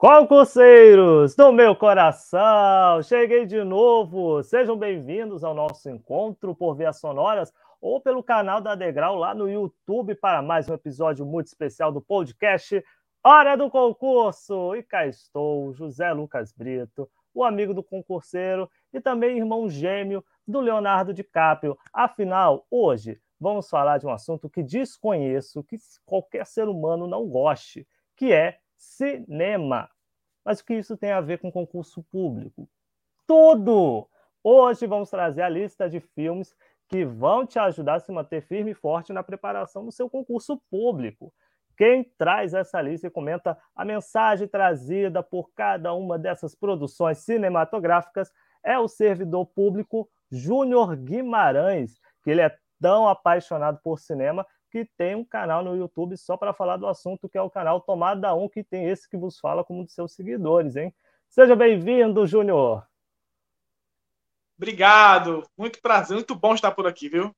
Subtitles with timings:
[0.00, 4.42] Concurseiros do meu coração, cheguei de novo.
[4.42, 9.46] Sejam bem-vindos ao nosso encontro por vias sonoras ou pelo canal da Degrau lá no
[9.46, 12.82] YouTube para mais um episódio muito especial do podcast
[13.22, 14.74] Hora do Concurso.
[14.74, 20.60] E cá estou, José Lucas Brito, o amigo do concurseiro e também irmão gêmeo do
[20.60, 21.76] Leonardo DiCaprio.
[21.92, 27.86] Afinal, hoje vamos falar de um assunto que desconheço, que qualquer ser humano não goste,
[28.16, 29.88] que é cinema.
[30.44, 32.68] Mas o que isso tem a ver com concurso público?
[33.26, 34.08] Tudo!
[34.42, 36.56] Hoje vamos trazer a lista de filmes
[36.88, 40.60] que vão te ajudar a se manter firme e forte na preparação do seu concurso
[40.70, 41.32] público.
[41.76, 48.32] Quem traz essa lista e comenta a mensagem trazida por cada uma dessas produções cinematográficas
[48.62, 55.14] é o servidor público Júnior Guimarães, que ele é tão apaixonado por cinema que tem
[55.14, 58.48] um canal no YouTube só para falar do assunto, que é o canal Tomada 1,
[58.48, 60.94] que tem esse que vos fala como dos seus seguidores, hein?
[61.28, 62.86] Seja bem-vindo, Júnior.
[64.56, 67.34] Obrigado, muito prazer, muito bom estar por aqui, viu?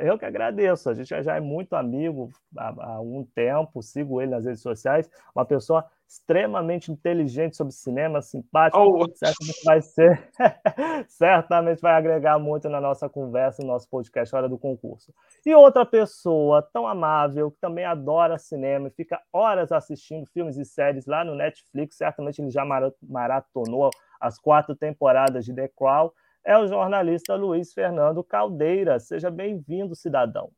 [0.00, 4.46] Eu que agradeço, a gente já é muito amigo há, um tempo, sigo ele nas
[4.46, 9.06] redes sociais, uma pessoa extremamente inteligente sobre cinema, simpático, oh.
[9.14, 10.30] certamente vai ser,
[11.08, 15.12] certamente vai agregar muito na nossa conversa, no nosso podcast Hora do Concurso.
[15.44, 20.64] E outra pessoa tão amável, que também adora cinema e fica horas assistindo filmes e
[20.64, 22.64] séries lá no Netflix, certamente ele já
[23.02, 26.10] maratonou as quatro temporadas de The Crown,
[26.46, 28.98] é o jornalista Luiz Fernando Caldeira.
[29.00, 30.50] Seja bem-vindo, cidadão.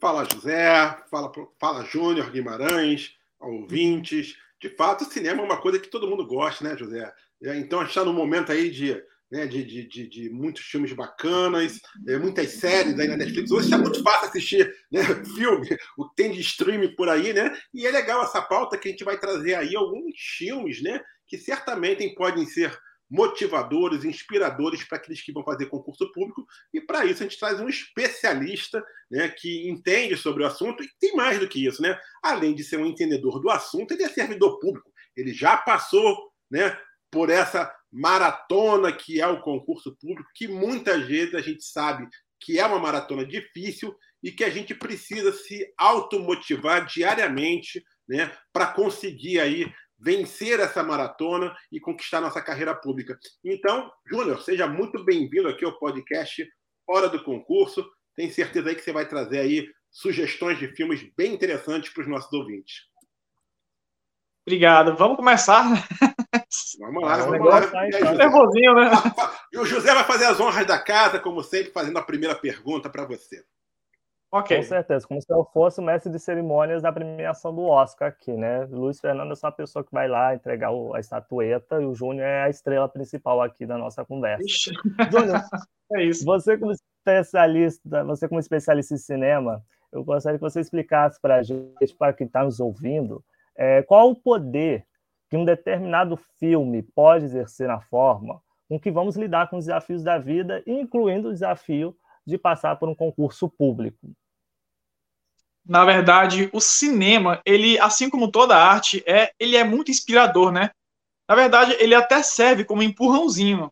[0.00, 1.30] Fala, José, fala,
[1.60, 6.62] fala Júnior Guimarães, ouvintes de fato, o cinema é uma coisa que todo mundo gosta,
[6.62, 7.12] né, José?
[7.42, 8.94] É, então, a gente está num momento aí de,
[9.28, 13.50] né, de, de, de, muitos filmes bacanas, é, muitas séries aí na Netflix.
[13.50, 15.02] Hoje está muito fácil assistir né,
[15.34, 17.52] filme, o que tem de streaming por aí, né?
[17.74, 21.00] E é legal essa pauta que a gente vai trazer aí alguns filmes, né?
[21.26, 22.72] Que certamente podem ser
[23.12, 26.46] motivadores, inspiradores para aqueles que vão fazer concurso público.
[26.72, 30.88] E para isso a gente traz um especialista né, que entende sobre o assunto e
[30.98, 31.98] tem mais do que isso, né?
[32.22, 34.90] Além de ser um entendedor do assunto, ele é servidor público.
[35.14, 36.74] Ele já passou, né,
[37.10, 42.08] por essa maratona que é o concurso público, que muitas vezes a gente sabe
[42.40, 48.68] que é uma maratona difícil e que a gente precisa se automotivar diariamente, né, para
[48.68, 49.70] conseguir aí
[50.02, 53.16] vencer essa maratona e conquistar nossa carreira pública.
[53.44, 56.44] Então, Júnior, seja muito bem-vindo aqui ao podcast
[56.88, 57.88] Hora do Concurso.
[58.16, 62.08] Tenho certeza aí que você vai trazer aí sugestões de filmes bem interessantes para os
[62.08, 62.82] nossos ouvintes.
[64.44, 64.96] Obrigado.
[64.96, 65.62] Vamos começar?
[66.80, 67.60] Vamos lá, vamos lá.
[67.68, 68.90] Tá nervosinho, né?
[69.52, 72.88] E o José vai fazer as honras da casa, como sempre, fazendo a primeira pergunta
[72.90, 73.44] para você.
[74.34, 74.56] Ok.
[74.56, 78.32] Com certeza, como se eu fosse o mestre de cerimônias da premiação do Oscar aqui,
[78.32, 78.64] né?
[78.64, 82.26] Luiz Fernando é só a pessoa que vai lá entregar a estatueta e o Júnior
[82.26, 84.42] é a estrela principal aqui da nossa conversa.
[85.10, 85.42] Júnior,
[85.92, 86.24] é isso.
[86.24, 91.42] Você como especialista, você como especialista em cinema, eu gostaria que você explicasse para a
[91.42, 93.22] gente, para quem está nos ouvindo,
[93.54, 94.86] é, qual o poder
[95.28, 100.02] que um determinado filme pode exercer na forma com que vamos lidar com os desafios
[100.02, 101.94] da vida, incluindo o desafio
[102.26, 104.10] de passar por um concurso público
[105.64, 110.70] na verdade, o cinema, ele, assim como toda arte, é, ele é muito inspirador, né?
[111.28, 113.70] Na verdade, ele até serve como empurrãozinho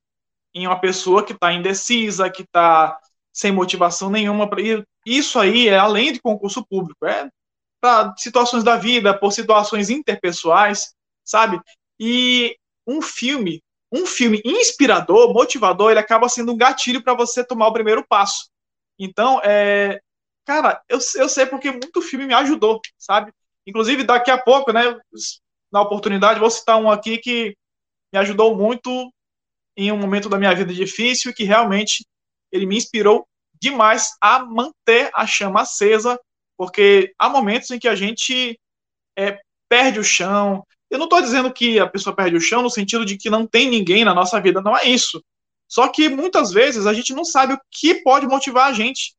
[0.54, 2.98] em uma pessoa que está indecisa, que está
[3.32, 4.48] sem motivação nenhuma.
[5.04, 7.28] Isso aí é além de concurso público, é
[7.80, 10.94] para situações da vida, por situações interpessoais,
[11.24, 11.58] sabe?
[11.98, 17.68] E um filme, um filme inspirador, motivador, ele acaba sendo um gatilho para você tomar
[17.68, 18.50] o primeiro passo.
[18.98, 20.00] Então, é,
[20.50, 23.32] cara, eu, eu sei porque muito filme me ajudou, sabe?
[23.64, 24.82] Inclusive, daqui a pouco, né,
[25.70, 27.56] na oportunidade, vou citar um aqui que
[28.12, 29.12] me ajudou muito
[29.76, 32.04] em um momento da minha vida difícil, que realmente
[32.50, 33.28] ele me inspirou
[33.62, 36.18] demais a manter a chama acesa,
[36.58, 38.58] porque há momentos em que a gente
[39.16, 39.38] é,
[39.68, 40.66] perde o chão.
[40.90, 43.46] Eu não estou dizendo que a pessoa perde o chão no sentido de que não
[43.46, 45.24] tem ninguém na nossa vida, não é isso.
[45.68, 49.14] Só que muitas vezes a gente não sabe o que pode motivar a gente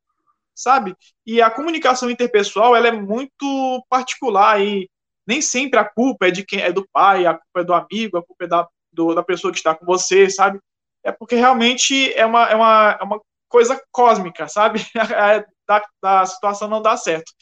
[0.54, 0.94] sabe?
[1.26, 4.88] E a comunicação interpessoal ela é muito particular e
[5.26, 8.18] nem sempre a culpa é de quem é do pai, a culpa é do amigo,
[8.18, 10.58] a culpa é da, do, da pessoa que está com você, sabe?
[11.04, 14.80] é porque realmente é uma, é uma, é uma coisa cósmica, sabe?
[14.94, 17.32] É, da, da situação não dá certo.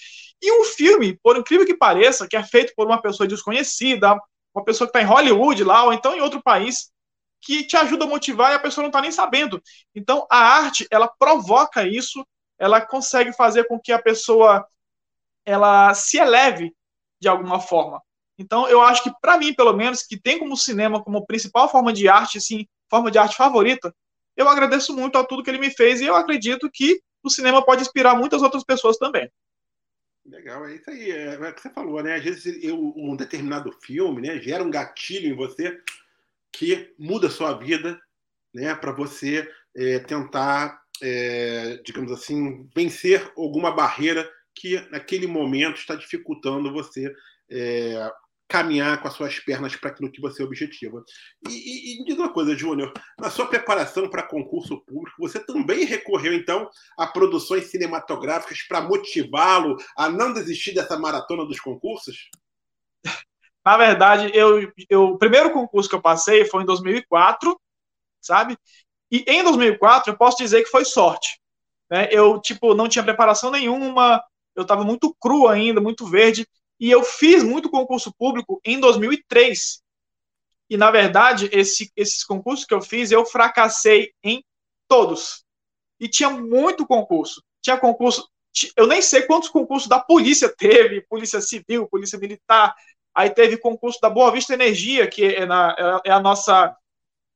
[0.43, 4.19] E um filme, por incrível que pareça, que é feito por uma pessoa desconhecida,
[4.55, 6.91] uma pessoa que está em Hollywood lá, ou então em outro país,
[7.41, 9.61] que te ajuda a motivar e a pessoa não está nem sabendo.
[9.95, 12.25] Então, a arte, ela provoca isso,
[12.61, 14.65] ela consegue fazer com que a pessoa
[15.45, 16.73] ela se eleve
[17.19, 18.01] de alguma forma.
[18.39, 21.93] Então, eu acho que, para mim, pelo menos, que tem como cinema como principal forma
[21.93, 23.95] de arte, assim, forma de arte favorita,
[24.37, 27.65] eu agradeço muito a tudo que ele me fez e eu acredito que o cinema
[27.65, 29.31] pode inspirar muitas outras pessoas também.
[30.25, 31.11] Legal, é isso aí.
[31.11, 32.15] É, é o que você falou, né?
[32.15, 35.79] Às vezes eu, um determinado filme né, gera um gatilho em você
[36.53, 38.01] que muda a sua vida,
[38.55, 38.75] né?
[38.75, 46.73] Para você é, tentar, é, digamos assim, vencer alguma barreira que naquele momento está dificultando
[46.73, 47.13] você
[47.51, 48.11] é,
[48.51, 51.03] caminhar com as suas pernas para aquilo que você objetiva.
[51.49, 55.85] E, e, e diz uma coisa, Júnior, na sua preparação para concurso público, você também
[55.85, 56.69] recorreu, então,
[56.99, 62.29] a produções cinematográficas para motivá-lo a não desistir dessa maratona dos concursos?
[63.65, 67.59] Na verdade, eu, eu, o primeiro concurso que eu passei foi em 2004,
[68.21, 68.59] sabe?
[69.11, 71.41] E em 2004, eu posso dizer que foi sorte.
[71.91, 72.09] Né?
[72.11, 74.23] Eu, tipo, não tinha preparação nenhuma,
[74.55, 76.47] eu estava muito cru ainda, muito verde,
[76.79, 79.83] e eu fiz muito concurso público em 2003.
[80.71, 84.45] E, na verdade, esse, esses concursos que eu fiz, eu fracassei em
[84.89, 85.45] todos.
[85.99, 87.43] E tinha muito concurso.
[87.61, 88.29] Tinha concurso.
[88.77, 92.75] Eu nem sei quantos concursos da polícia teve, polícia civil, polícia militar.
[93.15, 95.75] Aí teve concurso da Boa Vista Energia, que é, na,
[96.05, 96.75] é, é a nossa,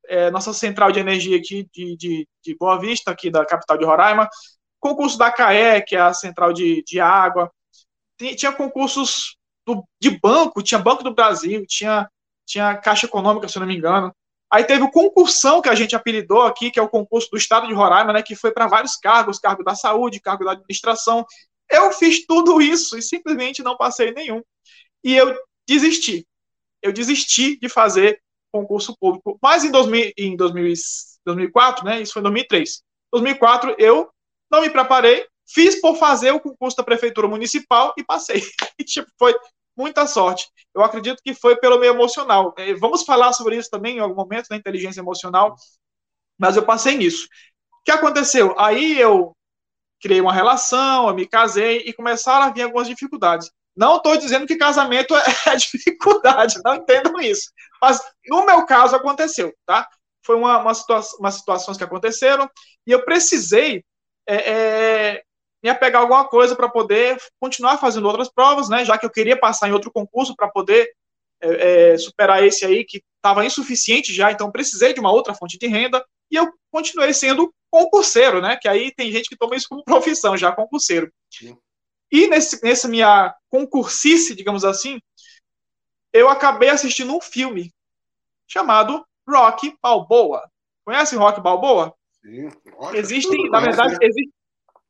[0.08, 3.84] é, nossa central de energia aqui de, de, de, Boa Vista, aqui da capital de
[3.84, 4.28] Roraima.
[4.80, 7.50] Concurso da CAE, que é a central de, de água
[8.36, 9.36] tinha concursos
[9.66, 12.08] do, de banco, tinha Banco do Brasil, tinha,
[12.46, 14.14] tinha Caixa Econômica, se não me engano.
[14.50, 17.66] Aí teve o concursão que a gente apelidou aqui, que é o concurso do Estado
[17.66, 21.26] de Roraima, né, que foi para vários cargos, cargo da saúde, cargo da administração.
[21.68, 24.42] Eu fiz tudo isso e simplesmente não passei nenhum.
[25.02, 25.36] E eu
[25.68, 26.26] desisti.
[26.80, 28.20] Eu desisti de fazer
[28.60, 29.38] concurso público.
[29.42, 30.72] Mas em, 2000, em 2000,
[31.24, 32.82] 2004, né, isso foi em 2003.
[33.12, 34.08] 2004 eu
[34.50, 38.42] não me preparei, Fiz por fazer o concurso da prefeitura municipal e passei.
[38.78, 39.34] E, tipo, foi
[39.76, 40.48] muita sorte.
[40.74, 42.52] Eu acredito que foi pelo meio emocional.
[42.56, 45.54] É, vamos falar sobre isso também em algum momento, da inteligência emocional,
[46.38, 47.28] mas eu passei nisso.
[47.72, 48.54] O que aconteceu?
[48.58, 49.32] Aí eu
[50.00, 53.50] criei uma relação, eu me casei e começaram a vir algumas dificuldades.
[53.76, 57.50] Não estou dizendo que casamento é, é dificuldade, não entendam isso.
[57.80, 59.88] Mas no meu caso aconteceu, tá?
[60.24, 62.48] Foi uma, uma situação, umas situações que aconteceram
[62.86, 63.84] e eu precisei
[64.26, 65.22] é, é,
[65.62, 68.84] me apegar a alguma coisa para poder continuar fazendo outras provas, né?
[68.84, 70.90] Já que eu queria passar em outro concurso para poder
[71.40, 75.58] é, é, superar esse aí que estava insuficiente já, então precisei de uma outra fonte
[75.58, 78.56] de renda e eu continuei sendo concurseiro, né?
[78.60, 81.12] Que aí tem gente que toma isso como profissão já, concurseiro.
[81.30, 81.56] Sim.
[82.14, 85.00] E nesse, nessa minha concursice, digamos assim,
[86.12, 87.74] eu acabei assistindo um filme
[88.46, 90.48] chamado Rock Balboa.
[90.84, 91.92] Conhece Rock Balboa?
[92.22, 92.50] Sim.
[92.92, 94.32] Existem, na verdade, existe,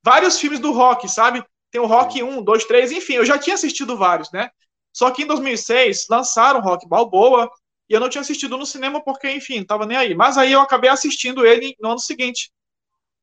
[0.05, 1.43] vários filmes do rock, sabe?
[1.71, 4.51] Tem o Rock 1, 2, 3, enfim, eu já tinha assistido vários, né?
[4.93, 7.51] Só que em 2006 lançaram Rock Balboa
[7.89, 10.15] e eu não tinha assistido no cinema porque, enfim, tava nem aí.
[10.15, 12.53] Mas aí eu acabei assistindo ele no ano seguinte.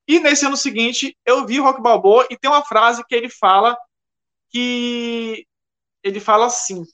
[0.08, 3.78] E nesse ano seguinte eu vi Rock Balboa e tem uma frase que ele fala
[4.52, 5.48] que
[6.04, 6.86] ele fala assim: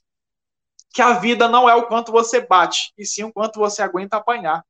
[0.90, 4.16] que a vida não é o quanto você bate, e sim o quanto você aguenta
[4.16, 4.64] apanhar.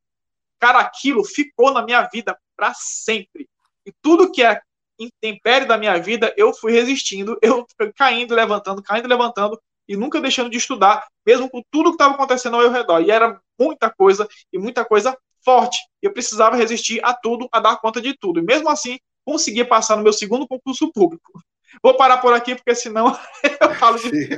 [0.59, 3.49] Cara, aquilo ficou na minha vida para sempre.
[3.87, 4.61] E tudo que é
[4.99, 10.21] intempérie da minha vida, eu fui resistindo, eu fui caindo, levantando, caindo, levantando, e nunca
[10.21, 13.00] deixando de estudar, mesmo com tudo que estava acontecendo ao meu redor.
[13.00, 15.78] E era muita coisa, e muita coisa forte.
[16.02, 18.40] Eu precisava resistir a tudo, a dar conta de tudo.
[18.40, 21.40] E mesmo assim, consegui passar no meu segundo concurso público.
[21.83, 23.17] Vou parar por aqui, porque senão
[23.61, 24.29] eu falo de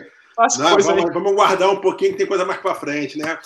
[0.59, 3.39] Não, vamos, vamos, guardar um pouquinho, que tem coisa mais para frente, né?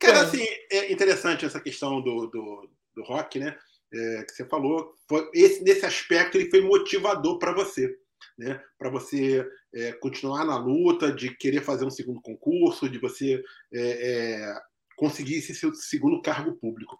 [0.00, 0.20] Cara, é.
[0.20, 3.56] assim, é interessante essa questão do, do, do rock, né?
[3.92, 7.96] é, que você falou, foi, esse, nesse aspecto ele foi motivador para você,
[8.36, 8.60] né?
[8.78, 13.42] Para você é, continuar na luta, de querer fazer um segundo concurso, de você
[13.72, 14.60] é, é
[14.96, 16.98] conseguir esse seu segundo cargo público.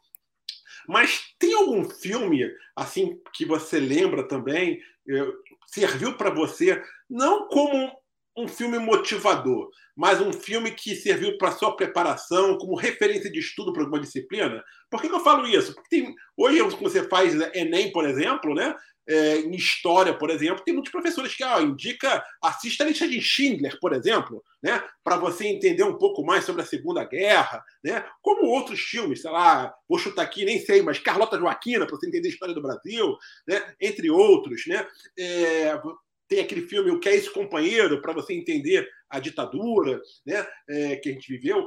[0.87, 5.27] Mas tem algum filme assim que você lembra também é,
[5.67, 7.91] serviu para você não como
[8.37, 13.73] um filme motivador, mas um filme que serviu para sua preparação como referência de estudo
[13.73, 14.63] para alguma disciplina?
[14.89, 15.75] Por que, que eu falo isso?
[15.75, 18.75] Porque tem, hoje, você faz Enem, por exemplo, né?
[19.09, 23.21] É, em história, por exemplo, tem muitos professores que ah, indica, assista a lista de
[23.21, 28.05] Schindler, por exemplo, né, para você entender um pouco mais sobre a Segunda Guerra, né,
[28.21, 32.07] como outros filmes, sei lá, vou chutar aqui, nem sei, mas Carlota Joaquina, para você
[32.07, 34.67] entender a história do Brasil, né, entre outros.
[34.67, 34.87] Né,
[35.19, 35.81] é,
[36.29, 40.97] tem aquele filme O Que é esse companheiro, para você entender a ditadura né, é,
[40.97, 41.67] que a gente viveu.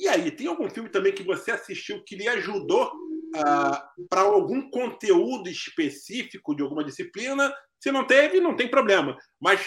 [0.00, 2.90] E aí, tem algum filme também que você assistiu que lhe ajudou
[3.36, 7.52] ah, para algum conteúdo específico de alguma disciplina?
[7.80, 9.16] Se não teve, não tem problema.
[9.40, 9.60] Mas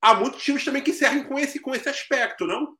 [0.00, 2.74] há muitos filmes também que servem com esse, com esse aspecto, não?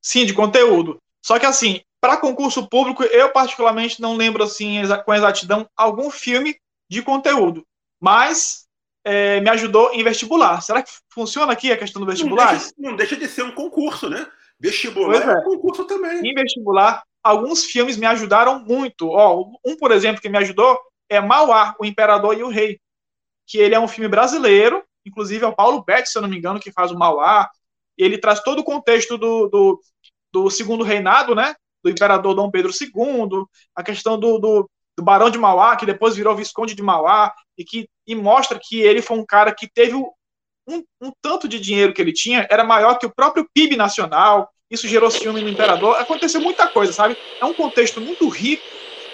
[0.00, 1.00] Sim, de conteúdo.
[1.24, 6.56] Só que assim, para concurso público, eu particularmente não lembro assim com exatidão algum filme
[6.90, 7.64] de conteúdo.
[8.00, 8.66] Mas
[9.04, 10.60] é, me ajudou em vestibular.
[10.60, 12.46] Será que funciona aqui a questão do vestibular?
[12.46, 14.26] Não deixa, não deixa de ser um concurso, né?
[14.58, 15.32] Vestibular é.
[15.32, 16.18] é um concurso também.
[16.18, 19.08] Em vestibular, alguns filmes me ajudaram muito.
[19.08, 22.80] Ó, um, por exemplo, que me ajudou é Mauá, o Imperador e o Rei,
[23.46, 26.38] que ele é um filme brasileiro, inclusive é o Paulo Betti, se eu não me
[26.38, 27.50] engano, que faz o Mauá.
[27.98, 29.80] Ele traz todo o contexto do, do,
[30.32, 31.54] do segundo reinado, né?
[31.82, 36.16] Do Imperador Dom Pedro II, a questão do, do, do Barão de Mauá, que depois
[36.16, 39.94] virou Visconde de Mauá, e que e mostra que ele foi um cara que teve
[39.94, 44.50] um, um, tanto de dinheiro que ele tinha era maior que o próprio PIB nacional.
[44.72, 45.96] Isso gerou ciúme no imperador.
[45.96, 47.14] Aconteceu muita coisa, sabe?
[47.38, 48.62] É um contexto muito rico.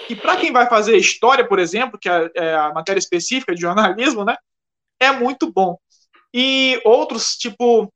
[0.09, 3.61] E para quem vai fazer história, por exemplo, que é, é a matéria específica de
[3.61, 4.37] jornalismo, né?
[4.99, 5.77] É muito bom.
[6.33, 7.91] E outros, tipo,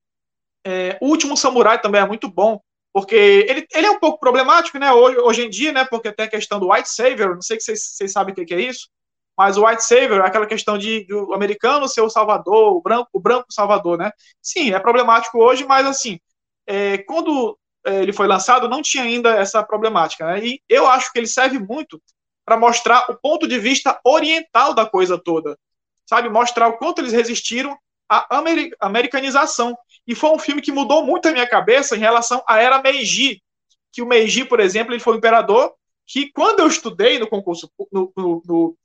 [0.65, 2.59] é, O Último Samurai também é muito bom,
[2.93, 4.91] porque ele, ele é um pouco problemático, né?
[4.91, 5.85] Hoje, hoje em dia, né?
[5.85, 8.53] Porque tem a questão do white savior, não sei se vocês, vocês sabem o que
[8.53, 8.89] é isso,
[9.37, 12.81] mas o white savior é aquela questão de, de o americano ser o salvador, o
[12.81, 14.11] branco, o branco salvador, né?
[14.41, 16.19] Sim, é problemático hoje, mas assim,
[16.67, 20.45] é, quando é, ele foi lançado, não tinha ainda essa problemática, né?
[20.45, 22.01] E eu acho que ele serve muito
[22.45, 25.57] para mostrar o ponto de vista oriental da coisa toda,
[26.05, 26.29] sabe?
[26.29, 27.77] Mostrar o quanto eles resistiram
[28.09, 28.41] à
[28.81, 29.77] americanização.
[30.05, 33.41] E foi um filme que mudou muito a minha cabeça em relação à era Meiji,
[33.91, 35.73] que o Meiji, por exemplo, ele foi um imperador
[36.05, 38.77] que quando eu estudei no concurso, no, no, no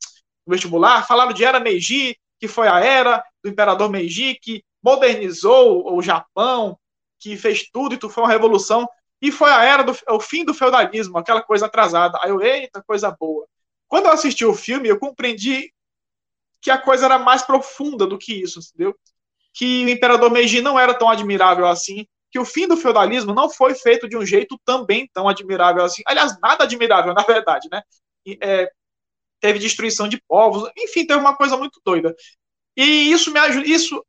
[0.47, 6.01] vestibular, falaram de Era Meiji, que foi a era do imperador Meiji, que modernizou o
[6.01, 6.79] Japão,
[7.19, 8.89] que fez tudo e tu foi uma revolução.
[9.21, 12.19] E foi a era do o fim do feudalismo, aquela coisa atrasada.
[12.23, 13.47] Aí eu, eita, coisa boa.
[13.89, 15.73] Quando eu assisti o filme, eu compreendi
[16.61, 18.95] que a coisa era mais profunda do que isso, entendeu?
[19.55, 23.49] Que o imperador Meiji não era tão admirável assim, que o fim do feudalismo não
[23.49, 26.03] foi feito de um jeito também tão admirável assim.
[26.07, 27.83] Aliás, nada admirável, na verdade, né?
[28.43, 28.71] É,
[29.41, 32.15] teve destruição de povos, enfim, teve uma coisa muito doida.
[32.77, 34.05] E isso me ajuda, isso,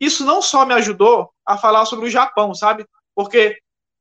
[0.00, 2.86] isso não só me ajudou a falar sobre o Japão, sabe?
[3.14, 3.58] Porque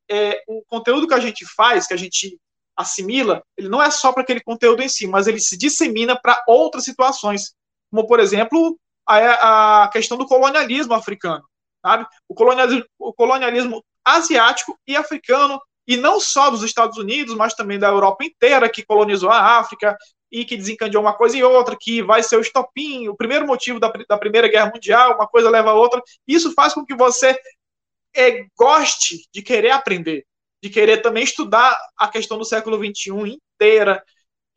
[0.10, 2.40] é, o conteúdo que a gente faz, que a gente
[2.76, 6.42] assimila, ele não é só para aquele conteúdo em si, mas ele se dissemina para
[6.48, 7.54] outras situações,
[7.92, 11.44] como por exemplo a, a questão do colonialismo africano,
[11.86, 12.08] sabe?
[12.28, 17.78] O colonialismo, o colonialismo asiático e africano e não só dos Estados Unidos, mas também
[17.78, 19.98] da Europa inteira que colonizou a África,
[20.32, 23.80] e que desencadeou uma coisa e outra, que vai ser o estopim, o primeiro motivo
[23.80, 26.02] da, da Primeira Guerra Mundial, uma coisa leva a outra.
[26.28, 27.38] Isso faz com que você
[28.16, 30.26] é, goste de querer aprender,
[30.62, 34.04] de querer também estudar a questão do século XXI inteira.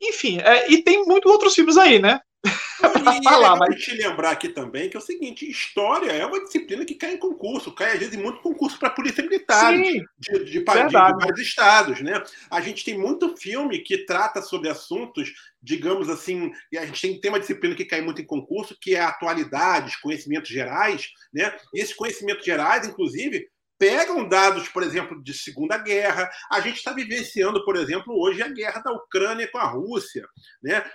[0.01, 2.19] Enfim, é, e tem muitos outros filmes aí, né?
[3.19, 3.81] e falar, é mas...
[3.81, 7.17] te lembrar aqui também que é o seguinte: história é uma disciplina que cai em
[7.17, 10.59] concurso, cai às vezes em muito concurso para a Polícia Militar de, de, de, de,
[10.59, 12.01] vários estados.
[12.01, 12.21] Né?
[12.49, 15.31] A gente tem muito filme que trata sobre assuntos,
[15.63, 18.95] digamos assim, e a gente tem, tem uma disciplina que cai muito em concurso, que
[18.95, 21.55] é atualidades, conhecimentos gerais, né?
[21.73, 23.47] E esses conhecimentos gerais, inclusive,
[23.79, 26.29] pegam dados, por exemplo, de Segunda Guerra.
[26.51, 30.27] A gente está vivenciando, por exemplo, hoje a guerra da Ucrânia com a Rússia.
[30.61, 30.85] Né?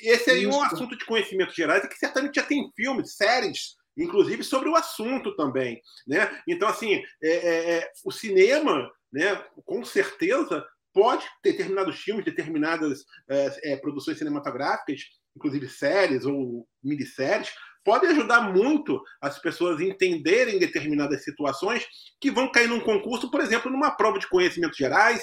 [0.00, 3.76] Esse aí é um assunto de conhecimentos gerais e que certamente já tem filmes, séries,
[3.96, 5.80] inclusive sobre o assunto também.
[6.06, 6.42] Né?
[6.48, 13.72] Então, assim, é, é, é o cinema, né, com certeza, pode, determinados filmes, determinadas é,
[13.72, 15.00] é, produções cinematográficas,
[15.36, 17.52] inclusive séries ou minisséries,
[17.84, 21.84] pode ajudar muito as pessoas a entenderem determinadas situações
[22.20, 25.22] que vão cair num concurso, por exemplo, numa prova de conhecimentos gerais,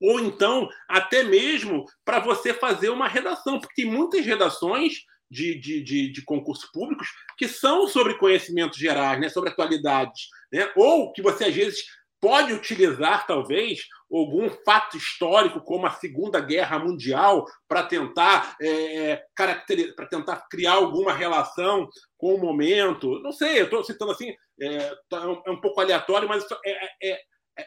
[0.00, 4.94] ou então até mesmo para você fazer uma redação, porque tem muitas redações
[5.30, 7.08] de, de, de, de, concursos públicos
[7.38, 11.82] que são sobre conhecimentos gerais, né, sobre atualidades, né, ou que você às vezes
[12.22, 20.06] pode utilizar, talvez, algum fato histórico, como a Segunda Guerra Mundial, para tentar, é, para
[20.06, 23.20] tentar criar alguma relação com o momento.
[23.22, 27.20] Não sei, eu estou citando assim, é, tá, é, um pouco aleatório, mas é, é,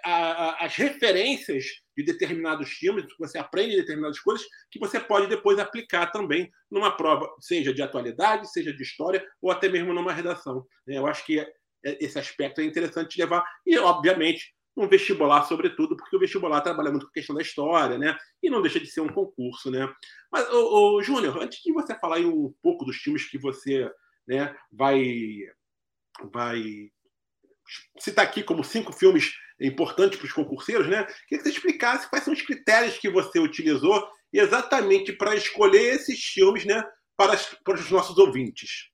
[0.05, 6.49] as referências de determinados filmes, você aprende determinadas coisas que você pode depois aplicar também
[6.71, 10.65] numa prova, seja de atualidade, seja de história, ou até mesmo numa redação.
[10.87, 11.47] Eu acho que é,
[11.99, 17.05] esse aspecto é interessante levar, e obviamente um vestibular, sobretudo, porque o vestibular trabalha muito
[17.05, 18.17] com a questão da história, né?
[18.43, 19.89] E não deixa de ser um concurso, né?
[20.29, 23.89] Mas, ô, ô Júnior, antes de você falar um pouco dos filmes que você
[24.27, 25.37] né, vai,
[26.31, 26.91] vai
[27.99, 31.05] citar aqui como cinco filmes importantes para os concurseiros, né?
[31.27, 36.21] Queria que você explicasse quais são os critérios que você utilizou exatamente para escolher esses
[36.21, 36.83] filmes, né,
[37.15, 38.89] para, para os nossos ouvintes.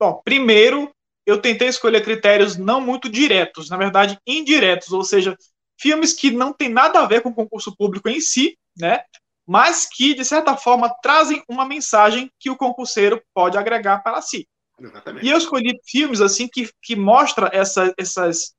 [0.00, 0.92] Bom, primeiro,
[1.26, 5.36] eu tentei escolher critérios não muito diretos, na verdade, indiretos, ou seja,
[5.80, 9.02] filmes que não têm nada a ver com o concurso público em si, né?
[9.46, 14.46] Mas que, de certa forma, trazem uma mensagem que o concurseiro pode agregar para si.
[14.80, 15.26] Exatamente.
[15.26, 18.54] E eu escolhi filmes assim que, que mostra essa, essas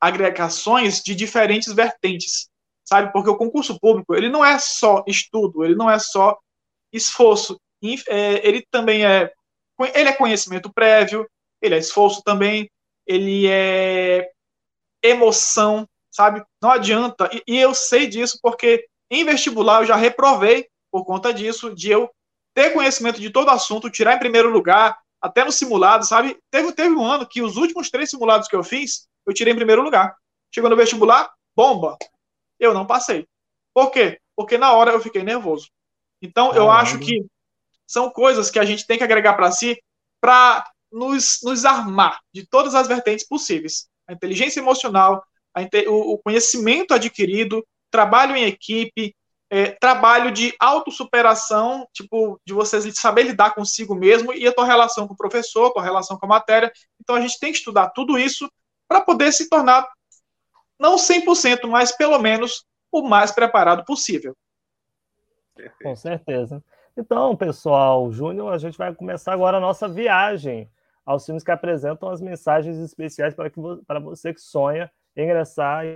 [0.00, 2.48] agregações de diferentes vertentes,
[2.84, 3.12] sabe?
[3.12, 6.38] Porque o concurso público ele não é só estudo, ele não é só
[6.92, 7.60] esforço,
[8.08, 9.30] é, ele também é
[9.94, 11.28] ele é conhecimento prévio,
[11.60, 12.70] ele é esforço também,
[13.06, 14.30] ele é
[15.02, 16.44] emoção, sabe?
[16.62, 17.28] Não adianta.
[17.32, 21.90] E, e eu sei disso porque em vestibular eu já reprovei por conta disso, de
[21.90, 22.10] eu
[22.54, 26.38] ter conhecimento de todo o assunto, tirar em primeiro lugar, até no simulado, sabe?
[26.50, 29.56] Teve, teve um ano que os últimos três simulados que eu fiz, eu tirei em
[29.56, 30.16] primeiro lugar.
[30.52, 31.96] Chegou no vestibular, bomba.
[32.58, 33.26] Eu não passei.
[33.74, 34.18] Por quê?
[34.34, 35.68] Porque na hora eu fiquei nervoso.
[36.20, 37.24] Então, eu acho que
[37.86, 39.80] são coisas que a gente tem que agregar para si
[40.20, 43.88] para nos, nos armar de todas as vertentes possíveis.
[44.06, 45.22] A inteligência emocional,
[45.54, 49.14] a, o, o conhecimento adquirido, trabalho em equipe,
[49.50, 55.06] é, trabalho de autossuperação, tipo, de você saber lidar consigo mesmo e a tua relação
[55.06, 56.70] com o professor, com a relação com a matéria.
[57.00, 58.50] Então a gente tem que estudar tudo isso
[58.86, 59.86] para poder se tornar,
[60.78, 64.36] não 100%, mas pelo menos o mais preparado possível.
[65.82, 66.62] Com certeza.
[66.96, 70.70] Então, pessoal, Júnior, a gente vai começar agora a nossa viagem
[71.08, 75.86] aos filmes que apresentam as mensagens especiais para, que, para você que sonha ingressar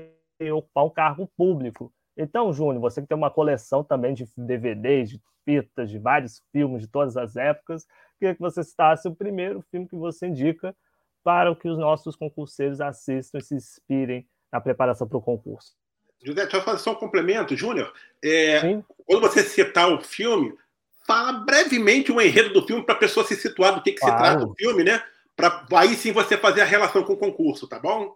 [0.40, 1.92] e ocupar um cargo público.
[2.16, 6.80] Então, Júnior, você que tem uma coleção também de DVDs, de fitas, de vários filmes
[6.80, 7.86] de todas as épocas,
[8.18, 10.74] queria que você citasse o primeiro filme que você indica
[11.22, 15.76] para que os nossos concurseiros assistam e se inspirem na preparação para o concurso.
[16.24, 17.92] José, deixa eu fazer só um complemento, Júnior.
[18.24, 18.60] É,
[19.04, 20.56] quando você citar o filme,
[21.06, 24.14] fala brevemente o enredo do filme para a pessoa se situar do que, que claro.
[24.14, 25.02] se trata o filme, né?
[25.36, 28.14] Para aí sim você fazer a relação com o concurso, tá bom?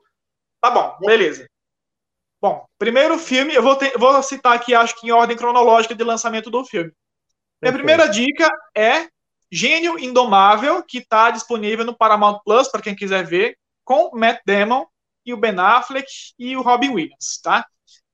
[0.61, 1.49] Tá bom, beleza.
[2.41, 6.05] Bom, primeiro filme, eu vou, ter, vou citar aqui, acho que em ordem cronológica de
[6.05, 6.93] lançamento do filme.
[7.61, 9.09] Minha primeira dica é
[9.51, 14.41] Gênio Indomável, que está disponível no Paramount Plus, para quem quiser ver, com o Matt
[14.45, 14.85] Damon
[15.25, 17.67] e o Ben Affleck e o Robin Williams, tá?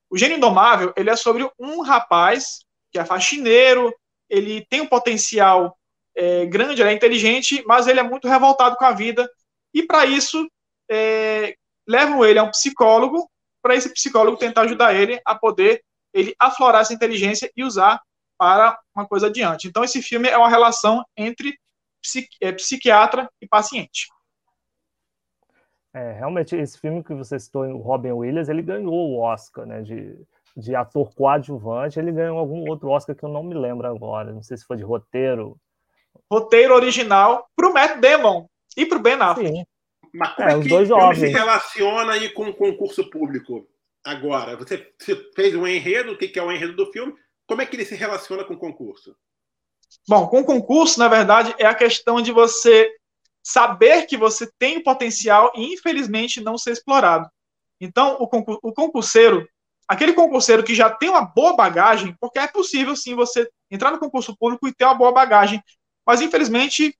[0.08, 2.60] O Gênio Indomável, ele é sobre um rapaz
[2.92, 3.92] que é faxineiro,
[4.32, 5.76] ele tem um potencial
[6.16, 9.30] é, grande, ele é inteligente, mas ele é muito revoltado com a vida,
[9.74, 10.50] e para isso
[10.90, 11.54] é,
[11.86, 16.80] levam ele a um psicólogo para esse psicólogo tentar ajudar ele a poder ele aflorar
[16.80, 18.00] essa inteligência e usar
[18.38, 19.68] para uma coisa adiante.
[19.68, 21.56] Então, esse filme é uma relação entre
[22.02, 24.08] psiqui é, psiquiatra e paciente.
[25.94, 29.82] É, realmente, esse filme que você citou, o Robin Williams, ele ganhou o Oscar né,
[29.82, 30.18] de,
[30.56, 31.98] de ator coadjuvante.
[31.98, 34.32] Ele ganhou algum outro Oscar que eu não me lembro agora.
[34.32, 35.56] Não sei se foi de roteiro.
[36.30, 39.56] Roteiro original para o Matt Damon e para o Ben Affleck.
[39.56, 39.66] Sim.
[40.14, 43.66] Mas como é, é que dois filme se relaciona aí com o concurso público
[44.04, 44.56] agora?
[44.56, 44.92] Você
[45.34, 47.14] fez um enredo, o que é o enredo do filme?
[47.46, 49.16] Como é que ele se relaciona com o concurso?
[50.08, 52.90] Bom, com o concurso, na verdade, é a questão de você
[53.42, 57.28] saber que você tem potencial e, infelizmente, não ser explorado.
[57.80, 59.48] Então, o concurseiro,
[59.92, 63.98] aquele concurseiro que já tem uma boa bagagem, porque é possível, sim, você entrar no
[63.98, 65.62] concurso público e ter uma boa bagagem,
[66.06, 66.96] mas, infelizmente,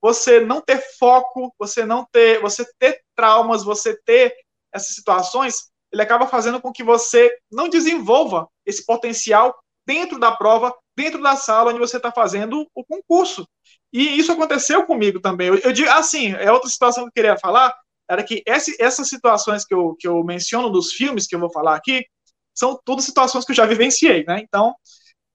[0.00, 4.34] você não ter foco, você não ter, você ter traumas, você ter
[4.72, 10.74] essas situações, ele acaba fazendo com que você não desenvolva esse potencial dentro da prova,
[10.96, 13.48] dentro da sala onde você está fazendo o concurso.
[13.92, 15.48] E isso aconteceu comigo também.
[15.48, 17.74] Eu, digo assim, é outra situação que eu queria falar,
[18.10, 21.50] era que esse, essas situações que eu, que eu menciono dos filmes que eu vou
[21.50, 22.04] falar aqui,
[22.54, 24.40] são todas situações que eu já vivenciei, né?
[24.40, 24.74] Então,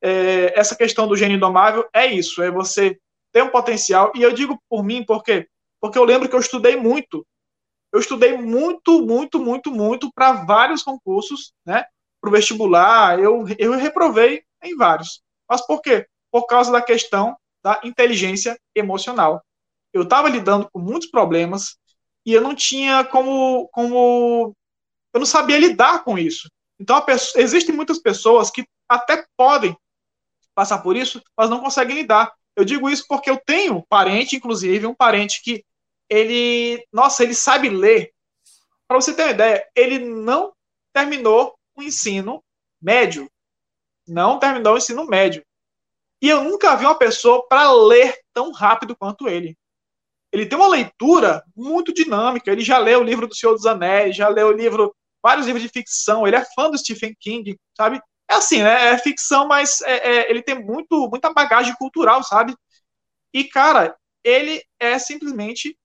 [0.02, 2.98] é, essa questão do gênio indomável é isso, é você
[3.32, 5.48] tem um potencial, e eu digo por mim, por quê?
[5.80, 7.26] Porque eu lembro que eu estudei muito.
[7.92, 11.86] Eu estudei muito, muito, muito, muito para vários concursos, né?
[12.22, 15.22] Para o vestibular, eu, eu reprovei em vários.
[15.50, 16.06] Mas por quê?
[16.32, 19.44] Por causa da questão da inteligência emocional.
[19.92, 21.78] Eu estava lidando com muitos problemas
[22.26, 24.54] e eu não tinha como, como
[25.14, 26.48] eu não sabia lidar com isso.
[26.80, 29.78] Então, pessoa, existem muitas pessoas que até podem
[30.56, 32.34] passar por isso, mas não conseguem lidar.
[32.56, 35.64] Eu digo isso porque eu tenho parente, inclusive, um parente que
[36.10, 38.12] ele, nossa, ele sabe ler.
[38.88, 40.52] Para você ter uma ideia, ele não
[40.92, 42.44] terminou o ensino
[42.82, 43.30] médio.
[44.08, 45.46] Não terminou o ensino médio.
[46.22, 49.58] E eu nunca vi uma pessoa para ler tão rápido quanto ele.
[50.32, 52.52] Ele tem uma leitura muito dinâmica.
[52.52, 55.64] Ele já leu o livro do Senhor dos Anéis, já leu o livro, vários livros
[55.64, 56.26] de ficção.
[56.26, 58.02] Ele é fã do Stephen King, sabe?
[58.30, 58.90] É assim, né?
[58.90, 62.56] É ficção, mas é, é, ele tem muito, muita bagagem cultural, sabe?
[63.34, 65.78] E, cara, ele é simplesmente.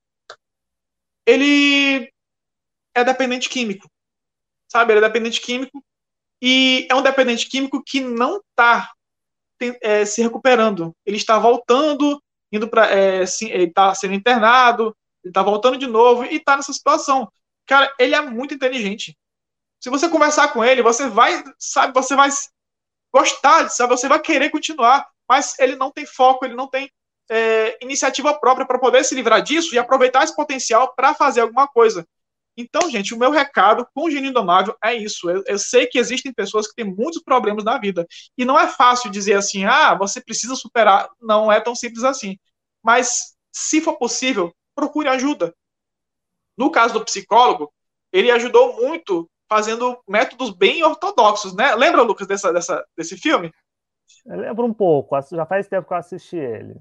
[1.27, 2.13] Ele
[2.95, 3.91] é dependente químico.
[4.69, 4.93] Sabe?
[4.93, 5.83] Ele é dependente químico.
[6.41, 8.93] E é um dependente químico que não está
[9.81, 10.95] é, se recuperando.
[11.07, 12.91] Ele está voltando, indo para.
[12.91, 17.31] É, ele está sendo internado, ele está voltando de novo e está nessa situação.
[17.67, 19.17] Cara, ele é muito inteligente.
[19.85, 22.31] Se você conversar com ele, você vai, sabe, você vai
[23.13, 26.91] gostar, sabe, você vai querer continuar, mas ele não tem foco, ele não tem
[27.31, 31.69] é, iniciativa própria para poder se livrar disso e aproveitar esse potencial para fazer alguma
[31.69, 32.09] coisa.
[32.57, 35.29] Então, gente, o meu recado com o Gênio Indomável é isso.
[35.29, 38.07] Eu, eu, sei que existem pessoas que têm muitos problemas na vida.
[38.39, 41.11] E não é fácil dizer assim, ah, você precisa superar.
[41.21, 42.39] Não é tão simples assim.
[42.83, 45.55] Mas, se for possível, procure ajuda.
[46.57, 47.71] No caso do psicólogo,
[48.11, 51.77] ele ajudou muito fazendo métodos bem ortodoxos, né?
[51.77, 53.53] Lembra, Lucas, dessa, dessa, desse filme?
[54.27, 56.75] Eu lembro um pouco, já faz tempo que eu assisti ele.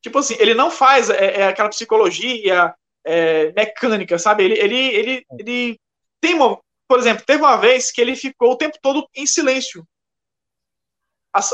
[0.00, 2.72] Tipo assim, ele não faz é, é aquela psicologia
[3.04, 4.44] é, mecânica, sabe?
[4.44, 5.80] Ele, ele, ele, ele
[6.20, 9.84] tem uma, por exemplo, teve uma vez que ele ficou o tempo todo em silêncio.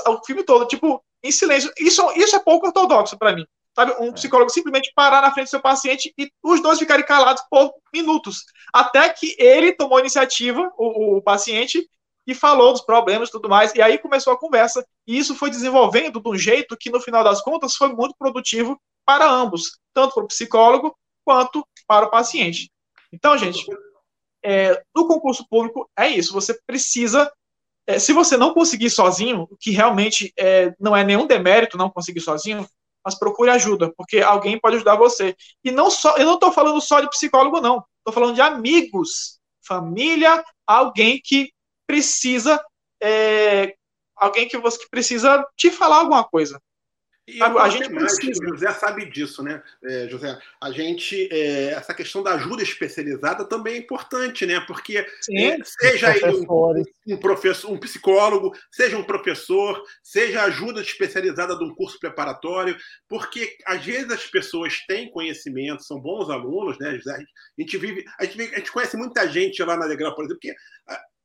[0.08, 1.72] o filme todo, tipo, em silêncio.
[1.78, 3.46] Isso, isso é pouco ortodoxo para mim.
[3.80, 3.94] Sabe?
[3.98, 7.72] Um psicólogo simplesmente parar na frente do seu paciente e os dois ficarem calados por
[7.94, 8.44] minutos.
[8.72, 11.88] Até que ele tomou a iniciativa, o, o paciente,
[12.26, 13.74] e falou dos problemas e tudo mais.
[13.74, 14.86] E aí começou a conversa.
[15.06, 18.78] E isso foi desenvolvendo de um jeito que, no final das contas, foi muito produtivo
[19.06, 22.70] para ambos, tanto para o psicólogo quanto para o paciente.
[23.10, 23.66] Então, gente,
[24.44, 26.34] é, no concurso público é isso.
[26.34, 27.32] Você precisa,
[27.86, 32.20] é, se você não conseguir sozinho, que realmente é, não é nenhum demérito não conseguir
[32.20, 32.68] sozinho,
[33.04, 35.34] mas procure ajuda, porque alguém pode ajudar você.
[35.64, 37.84] E não só, eu não estou falando só de psicólogo, não.
[37.98, 41.52] Estou falando de amigos, família, alguém que
[41.86, 42.62] precisa,
[43.02, 43.74] é,
[44.16, 46.60] alguém que você que precisa te falar alguma coisa.
[47.36, 48.44] E a gente mais, precisa.
[48.48, 50.38] José sabe disso, né, é, José?
[50.60, 54.60] A gente, é, essa questão da ajuda especializada também é importante, né?
[54.60, 61.56] Porque Sim, é, seja um, um, professor, um psicólogo, seja um professor, seja ajuda especializada
[61.56, 62.76] de um curso preparatório,
[63.08, 67.14] porque às vezes as pessoas têm conhecimento, são bons alunos, né, José?
[67.14, 70.40] A gente vive, a gente, a gente conhece muita gente lá na Degrau, por exemplo,
[70.40, 70.54] que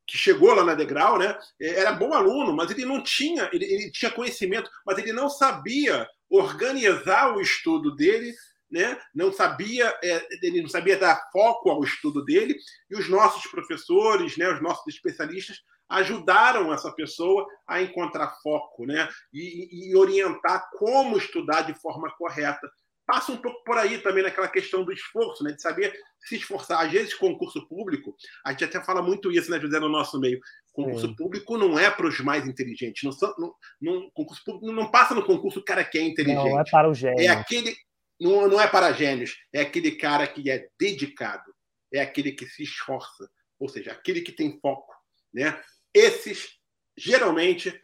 [0.06, 1.36] que chegou lá na Degrau, né?
[1.60, 5.28] É, era bom aluno, mas ele não tinha, ele, ele, tinha conhecimento, mas ele não
[5.28, 8.32] sabia organizar o estudo dele,
[8.70, 8.98] né?
[9.14, 12.56] Não sabia, é, ele não sabia dar foco ao estudo dele.
[12.90, 14.48] E os nossos professores, né?
[14.52, 19.08] Os nossos especialistas ajudaram essa pessoa a encontrar foco, né?
[19.32, 22.68] E, e orientar como estudar de forma correta
[23.06, 25.52] passa um pouco por aí também naquela questão do esforço, né?
[25.52, 26.84] De saber se esforçar.
[26.84, 28.14] Às vezes, concurso público,
[28.44, 30.40] a gente até fala muito isso, né, José, no nosso meio.
[30.72, 31.14] Concurso Sim.
[31.14, 33.02] público não é para os mais inteligentes.
[33.04, 36.50] Não, são, não, não, concurso público não passa no concurso o cara que é inteligente.
[36.50, 37.20] Não é para o gênio.
[37.20, 37.74] É aquele.
[38.20, 39.36] Não, não é para gênios.
[39.52, 41.54] É aquele cara que é dedicado.
[41.92, 43.30] É aquele que se esforça.
[43.58, 44.92] Ou seja, aquele que tem foco.
[45.32, 45.58] Né?
[45.94, 46.58] Esses,
[46.96, 47.80] geralmente,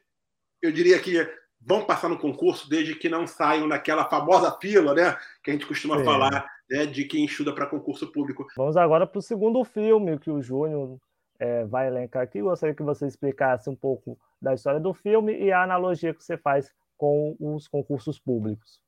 [0.61, 1.17] eu diria que
[1.65, 5.17] vão passar no concurso desde que não saiam naquela famosa fila, né?
[5.43, 6.05] Que a gente costuma Sim.
[6.05, 6.87] falar, né?
[6.87, 8.47] De quem estuda para concurso público.
[8.57, 10.99] Vamos agora para o segundo filme que o Júnior
[11.39, 12.43] é, vai elencar aqui.
[12.43, 16.37] Gostaria que você explicasse um pouco da história do filme e a analogia que você
[16.37, 18.81] faz com os concursos públicos.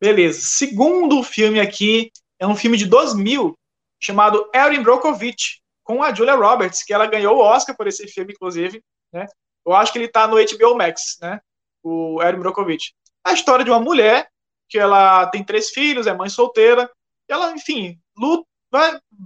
[0.00, 0.40] Beleza.
[0.42, 3.56] Segundo filme aqui é um filme de 2000
[3.98, 8.32] chamado Erin Brockovich, com a Julia Roberts, que ela ganhou o Oscar por esse filme,
[8.32, 9.26] inclusive, né?
[9.66, 11.40] Eu acho que ele está no HBO Max, né?
[11.82, 12.94] O Erin Brockovich.
[13.24, 14.28] A história de uma mulher
[14.68, 16.90] que ela tem três filhos, é mãe solteira,
[17.28, 18.46] ela, enfim, luta,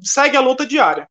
[0.03, 1.09] segue a luta diária.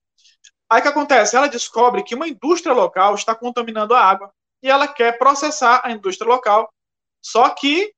[0.69, 1.35] Aí o que acontece?
[1.35, 5.91] Ela descobre que uma indústria local está contaminando a água e ela quer processar a
[5.91, 6.73] indústria local.
[7.21, 7.93] Só que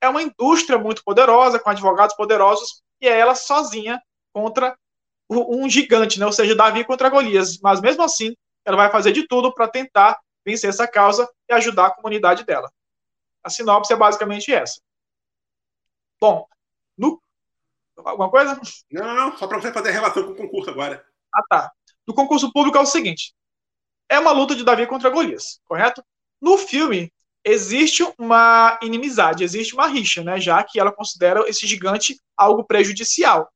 [0.00, 4.00] é uma indústria muito poderosa, com advogados poderosos, e é ela sozinha
[4.32, 4.76] contra
[5.28, 6.26] um gigante, né?
[6.26, 7.58] ou seja, Davi contra Golias.
[7.60, 8.34] Mas mesmo assim,
[8.64, 12.70] ela vai fazer de tudo para tentar vencer essa causa e ajudar a comunidade dela.
[13.42, 14.80] A sinopse é basicamente essa.
[16.20, 16.46] Bom,
[16.96, 17.20] no...
[17.96, 18.60] alguma coisa?
[18.90, 19.38] Não, não, não.
[19.38, 21.04] Só para você fazer a relação com o concurso agora.
[21.34, 21.72] Ah, tá.
[22.06, 23.34] do concurso público é o seguinte:
[24.08, 26.04] é uma luta de Davi contra Golias, correto?
[26.40, 27.12] No filme,
[27.44, 30.40] existe uma inimizade, existe uma rixa, né?
[30.40, 33.50] Já que ela considera esse gigante algo prejudicial.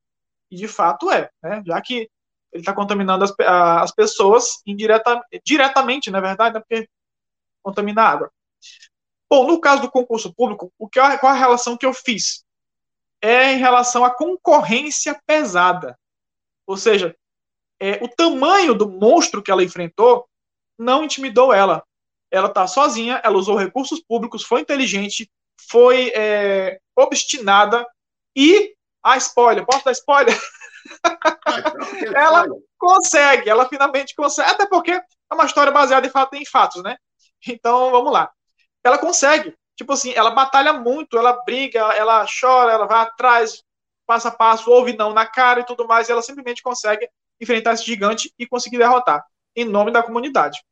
[0.49, 1.61] E de fato é, né?
[1.65, 2.09] Já que
[2.51, 6.61] ele está contaminando as, as pessoas indireta, diretamente, na é verdade, né?
[6.61, 6.87] porque
[7.61, 8.31] contamina a água.
[9.29, 12.43] Bom, no caso do concurso público, o que, qual a relação que eu fiz?
[13.21, 15.97] É em relação à concorrência pesada.
[16.67, 17.15] Ou seja,
[17.79, 20.27] é, o tamanho do monstro que ela enfrentou
[20.77, 21.83] não intimidou ela.
[22.31, 25.29] Ela está sozinha, ela usou recursos públicos, foi inteligente,
[25.69, 27.85] foi é, obstinada
[28.35, 28.75] e.
[29.03, 30.35] Ah, spoiler, posso dar spoiler?
[32.15, 32.45] ela
[32.77, 36.97] consegue, ela finalmente consegue, até porque é uma história baseada em, fato, em fatos, né?
[37.47, 38.31] Então, vamos lá.
[38.85, 39.55] Ela consegue.
[39.75, 43.63] Tipo assim, ela batalha muito, ela briga, ela chora, ela vai atrás,
[44.05, 47.09] passo a passo, ouve não na cara e tudo mais, e ela simplesmente consegue
[47.41, 50.63] enfrentar esse gigante e conseguir derrotar, em nome da comunidade.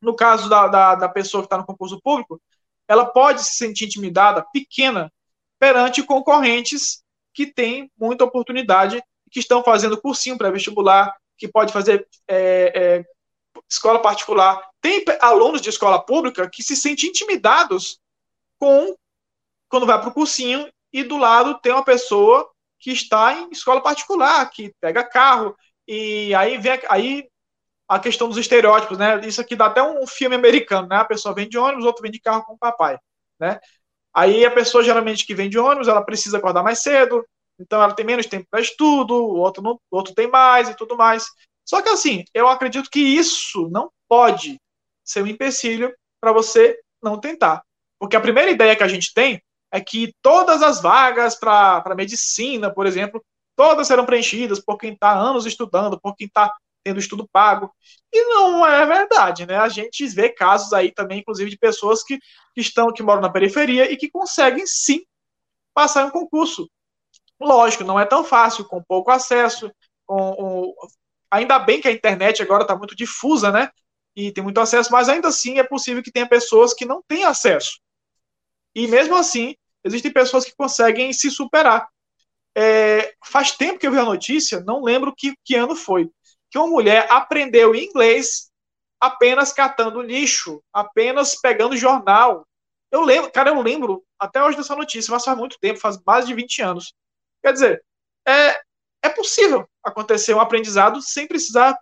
[0.00, 2.40] No caso da, da, da pessoa que está no concurso público,
[2.86, 5.12] ela pode se sentir intimidada, pequena,
[5.58, 12.72] perante concorrentes que têm muita oportunidade, que estão fazendo cursinho pré-vestibular, que pode fazer é,
[12.74, 13.04] é,
[13.70, 14.60] escola particular.
[14.80, 18.00] Tem alunos de escola pública que se sentem intimidados
[18.58, 18.94] com
[19.68, 23.80] quando vai para o cursinho e do lado tem uma pessoa que está em escola
[23.80, 25.54] particular, que pega carro,
[25.86, 27.28] e aí vem aí
[27.88, 29.20] a questão dos estereótipos, né?
[29.26, 30.96] Isso aqui dá até um filme americano, né?
[30.96, 32.98] A pessoa vem de ônibus, outro vem de carro com o papai,
[33.38, 33.60] né?
[34.14, 37.24] Aí a pessoa geralmente que vem de ônibus, ela precisa acordar mais cedo,
[37.58, 40.74] então ela tem menos tempo para estudo, o outro não, o outro tem mais e
[40.74, 41.26] tudo mais.
[41.64, 44.60] Só que assim, eu acredito que isso não pode
[45.04, 47.62] ser um empecilho para você não tentar.
[47.98, 52.72] Porque a primeira ideia que a gente tem é que todas as vagas para medicina,
[52.72, 57.28] por exemplo, todas serão preenchidas por quem está anos estudando, por quem está tendo estudo
[57.30, 57.72] pago.
[58.12, 59.56] E não é verdade, né?
[59.56, 62.18] A gente vê casos aí também, inclusive, de pessoas que,
[62.54, 65.04] que estão, que moram na periferia e que conseguem sim
[65.74, 66.68] passar em um concurso.
[67.40, 69.70] Lógico, não é tão fácil, com pouco acesso,
[70.06, 70.74] com,
[71.30, 73.70] ainda bem que a internet agora está muito difusa, né?
[74.16, 77.24] E tem muito acesso, mas ainda assim é possível que tenha pessoas que não têm
[77.24, 77.80] acesso.
[78.74, 81.88] E mesmo assim, existem pessoas que conseguem se superar.
[82.56, 86.10] É, faz tempo que eu vi a notícia, não lembro que, que ano foi,
[86.50, 88.50] que uma mulher aprendeu inglês
[89.00, 92.46] apenas catando lixo, apenas pegando jornal.
[92.90, 96.26] Eu lembro, cara, eu lembro até hoje dessa notícia, mas faz muito tempo, faz mais
[96.26, 96.92] de 20 anos.
[97.42, 97.84] Quer dizer,
[98.26, 98.60] é,
[99.02, 101.78] é possível acontecer um aprendizado sem precisar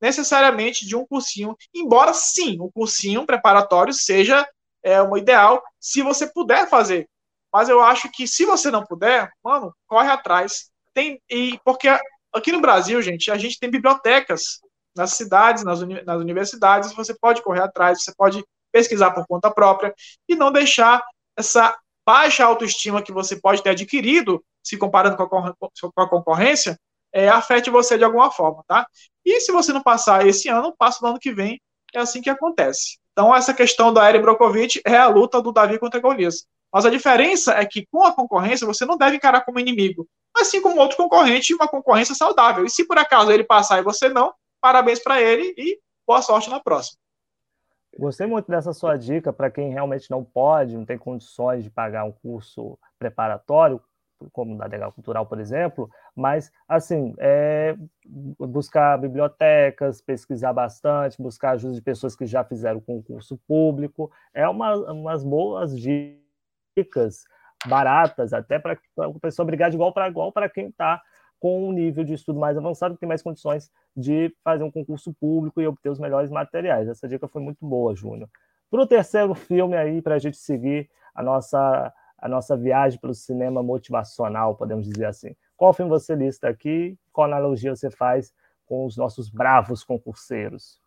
[0.00, 4.46] necessariamente de um cursinho, embora sim, o um cursinho preparatório seja
[4.82, 7.08] é, o ideal se você puder fazer.
[7.52, 10.70] Mas eu acho que se você não puder, mano, corre atrás.
[10.92, 11.88] Tem, e porque
[12.32, 14.60] aqui no Brasil, gente, a gente tem bibliotecas
[14.96, 19.50] nas cidades, nas, uni nas universidades, você pode correr atrás, você pode pesquisar por conta
[19.50, 19.94] própria
[20.28, 21.02] e não deixar
[21.36, 26.78] essa baixa autoestima que você pode ter adquirido, se comparando com a, com a concorrência,
[27.12, 28.86] é, afete você de alguma forma, tá?
[29.24, 31.60] E se você não passar esse ano, passa no ano que vem,
[31.94, 32.98] é assim que acontece.
[33.12, 36.46] Então, essa questão da Eren Brokovich é a luta do Davi contra Golias.
[36.72, 40.62] Mas a diferença é que com a concorrência você não deve encarar como inimigo, assim
[40.62, 42.64] como outro concorrente, uma concorrência saudável.
[42.64, 46.48] E se por acaso ele passar e você não, parabéns para ele e boa sorte
[46.48, 46.98] na próxima.
[47.98, 52.04] Gostei muito dessa sua dica para quem realmente não pode, não tem condições de pagar
[52.04, 53.78] um curso preparatório,
[54.32, 57.76] como da Legal Cultural, por exemplo, mas, assim, é,
[58.38, 64.74] buscar bibliotecas, pesquisar bastante, buscar ajuda de pessoas que já fizeram concurso público, é uma,
[64.92, 66.22] umas boas dicas
[66.76, 67.24] dicas
[67.66, 71.00] baratas, até para a pessoa brigar de igual para igual para quem está
[71.38, 75.12] com um nível de estudo mais avançado, que tem mais condições de fazer um concurso
[75.14, 76.88] público e obter os melhores materiais.
[76.88, 78.28] Essa dica foi muito boa, Júnior.
[78.70, 83.12] Para o terceiro filme aí, para a gente seguir a nossa, a nossa viagem pelo
[83.12, 85.34] cinema motivacional, podemos dizer assim.
[85.56, 86.96] Qual filme você lista aqui?
[87.12, 88.32] Qual analogia você faz
[88.64, 90.80] com os nossos bravos concurseiros?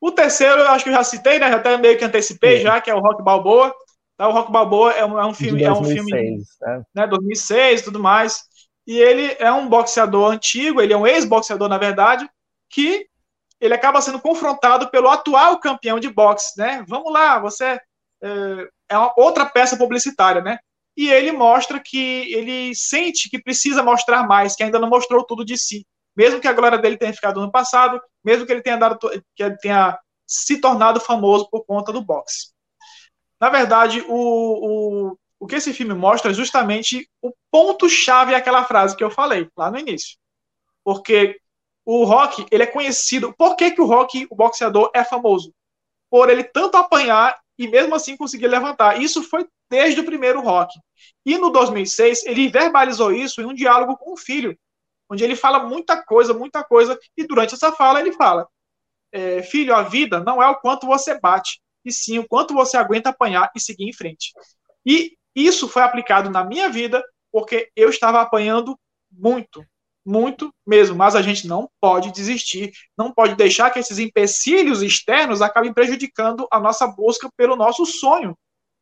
[0.00, 1.50] O terceiro, eu acho que eu já citei, né?
[1.50, 2.62] Já até meio que antecipei, Sim.
[2.62, 3.74] já, que é o Rock Balboa.
[4.16, 6.82] Tá, o Rock Balboa é um, é um filme, 2006, é um filme, né?
[6.94, 8.44] né, 2006, tudo mais.
[8.86, 12.28] E ele é um boxeador antigo, ele é um ex-boxeador na verdade,
[12.70, 13.08] que
[13.60, 16.84] ele acaba sendo confrontado pelo atual campeão de boxe, né?
[16.86, 17.80] Vamos lá, você
[18.22, 20.58] é, é uma outra peça publicitária, né?
[20.96, 25.44] E ele mostra que ele sente que precisa mostrar mais, que ainda não mostrou tudo
[25.44, 28.78] de si, mesmo que a glória dele tenha ficado no passado, mesmo que ele tenha
[28.78, 28.98] dado,
[29.34, 32.52] que ele tenha se tornado famoso por conta do boxe.
[33.38, 38.96] Na verdade, o, o, o que esse filme mostra é justamente o ponto-chave daquela frase
[38.96, 40.16] que eu falei lá no início.
[40.82, 41.38] Porque
[41.84, 43.34] o Rock, ele é conhecido.
[43.36, 45.54] Por que, que o Rock, o boxeador, é famoso?
[46.10, 49.00] Por ele tanto apanhar e mesmo assim conseguir levantar.
[49.00, 50.78] Isso foi desde o primeiro Rock.
[51.24, 54.56] E no 2006, ele verbalizou isso em um diálogo com o filho,
[55.10, 58.46] onde ele fala muita coisa, muita coisa, e durante essa fala ele fala:
[59.12, 62.76] é, Filho, a vida não é o quanto você bate, e sim o quanto você
[62.76, 64.32] aguenta apanhar e seguir em frente.
[64.84, 68.78] E isso foi aplicado na minha vida, porque eu estava apanhando
[69.10, 69.64] muito,
[70.06, 75.42] muito mesmo, mas a gente não pode desistir, não pode deixar que esses empecilhos externos
[75.42, 78.38] acabem prejudicando a nossa busca pelo nosso sonho,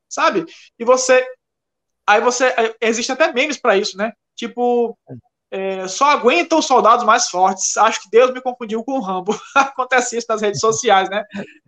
[0.09, 0.45] sabe?
[0.79, 1.27] E você,
[2.07, 4.13] aí você, existe até memes para isso, né?
[4.37, 4.97] Tipo,
[5.51, 7.77] é, só aguentam os soldados mais fortes.
[7.77, 9.39] Acho que Deus me confundiu com o Rambo.
[9.55, 11.25] Acontece isso nas redes sociais, né?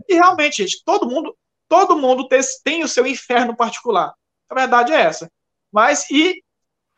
[0.09, 1.37] E realmente, gente, todo mundo,
[1.69, 2.29] todo mundo
[2.65, 4.13] tem, o seu inferno particular.
[4.51, 5.31] A verdade é essa.
[5.73, 6.43] Mas e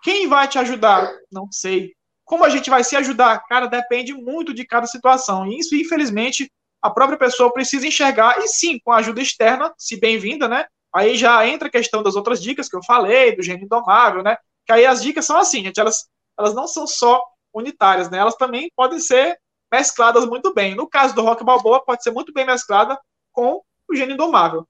[0.03, 1.11] quem vai te ajudar?
[1.31, 1.95] Não sei.
[2.29, 3.43] Como a gente vai se ajudar?
[3.49, 5.47] Cara, depende muito de cada situação.
[5.47, 9.99] E isso, infelizmente, a própria pessoa precisa enxergar, e sim, com a ajuda externa, se
[9.99, 10.67] bem-vinda, né?
[10.95, 14.37] Aí já entra a questão das outras dicas que eu falei, do gênio indomável, né?
[14.67, 16.07] Que aí as dicas são assim, gente, elas,
[16.39, 18.19] elas não são só unitárias, né?
[18.19, 19.41] Elas também podem ser
[19.73, 20.75] mescladas muito bem.
[20.75, 23.01] No caso do Rock Balboa, pode ser muito bem mesclada
[23.33, 24.69] com o gênio indomável.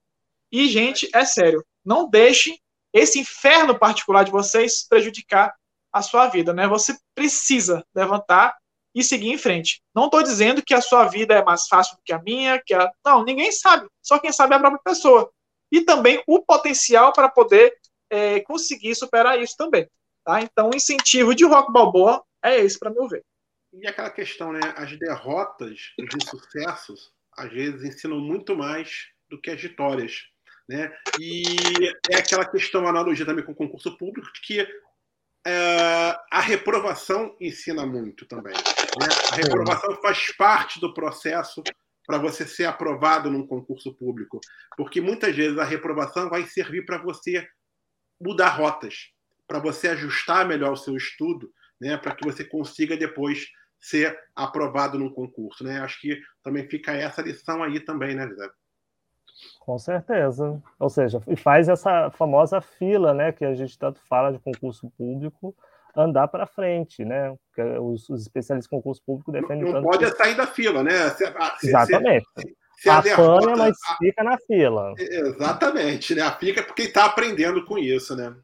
[0.52, 2.56] E, gente, é sério, não deixe
[2.92, 5.52] esse inferno particular de vocês prejudicar
[5.98, 6.66] a sua vida, né?
[6.66, 8.56] Você precisa levantar
[8.94, 9.82] e seguir em frente.
[9.94, 12.74] Não estou dizendo que a sua vida é mais fácil do que a minha, que
[12.74, 12.90] a...
[13.04, 13.86] não, ninguém sabe.
[14.02, 15.30] Só quem sabe é a própria pessoa.
[15.70, 17.74] E também o potencial para poder
[18.10, 19.88] é, conseguir superar isso também.
[20.24, 20.40] Tá?
[20.40, 23.24] Então, o incentivo de Rock Balboa é esse, para meu ver.
[23.72, 24.60] E aquela questão, né?
[24.76, 30.24] As derrotas os insucessos às vezes ensinam muito mais do que as vitórias.
[30.68, 30.92] Né?
[31.18, 31.42] E
[32.10, 34.68] é aquela questão, analogia também com o concurso público, de que
[35.48, 38.52] é, a reprovação ensina muito também.
[38.52, 39.06] Né?
[39.32, 41.62] A reprovação faz parte do processo
[42.06, 44.40] para você ser aprovado num concurso público,
[44.76, 47.48] porque muitas vezes a reprovação vai servir para você
[48.20, 49.10] mudar rotas,
[49.46, 51.96] para você ajustar melhor o seu estudo, né?
[51.96, 53.46] para que você consiga depois
[53.80, 55.64] ser aprovado num concurso.
[55.64, 55.80] Né?
[55.80, 58.50] Acho que também fica essa lição aí também, né, José?
[59.60, 60.60] Com certeza.
[60.78, 64.90] Ou seja, e faz essa famosa fila, né, que a gente tanto fala de concurso
[64.96, 65.54] público,
[65.96, 67.36] andar para frente, né?
[67.46, 70.16] Porque os, os, especialistas em concurso público defendem não, não pode que...
[70.16, 71.10] sair da fila, né?
[71.10, 71.26] Se,
[71.58, 72.26] se, Exatamente.
[72.36, 73.96] Se, se a derrota, mas a...
[73.96, 74.94] fica na fila.
[74.96, 76.30] Exatamente, né?
[76.38, 78.34] Fica porque está aprendendo com isso, né?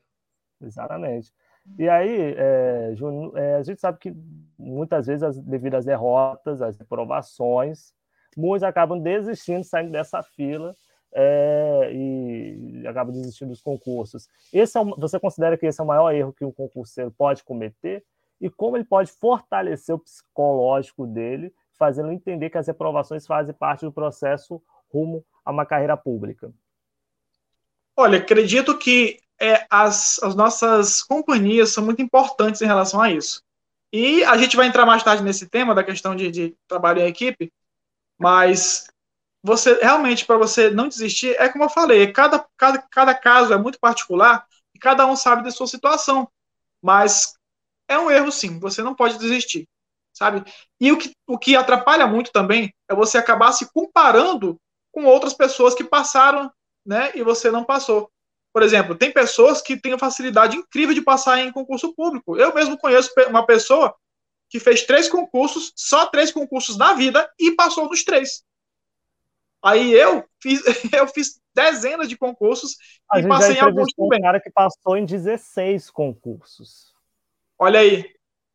[0.61, 1.33] Exatamente.
[1.79, 2.95] E aí, é,
[3.37, 4.15] é, a gente sabe que
[4.59, 7.95] muitas vezes, as, devido às derrotas, às reprovações,
[8.37, 10.77] muitos acabam desistindo, saindo dessa fila
[11.15, 14.29] é, e acabam desistindo dos concursos.
[14.53, 18.05] Esse é, você considera que esse é o maior erro que um concurseiro pode cometer?
[18.41, 23.85] E como ele pode fortalecer o psicológico dele, fazendo entender que as reprovações fazem parte
[23.85, 24.61] do processo
[24.93, 26.53] rumo a uma carreira pública?
[27.97, 33.43] Olha, acredito que é, as, as nossas companhias são muito importantes em relação a isso.
[33.93, 37.07] E a gente vai entrar mais tarde nesse tema da questão de, de trabalho em
[37.07, 37.53] equipe,
[38.19, 38.89] mas
[39.45, 43.59] você realmente, para você não desistir, é como eu falei, cada, cada, cada caso é
[43.59, 46.27] muito particular e cada um sabe da sua situação.
[46.83, 47.35] Mas
[47.87, 49.69] é um erro, sim, você não pode desistir,
[50.15, 50.51] sabe?
[50.81, 54.59] E o que, o que atrapalha muito também é você acabar se comparando
[54.91, 56.51] com outras pessoas que passaram,
[56.87, 58.11] né, e você não passou.
[58.51, 62.39] Por exemplo, tem pessoas que têm facilidade incrível de passar em concurso público.
[62.39, 63.95] Eu mesmo conheço uma pessoa
[64.49, 68.43] que fez três concursos, só três concursos na vida e passou nos três.
[69.65, 72.77] Aí eu fiz, eu fiz dezenas de concursos
[73.11, 74.19] a e passei em alguns também.
[74.19, 76.93] um cara que passou em 16 concursos.
[77.59, 78.05] Olha aí,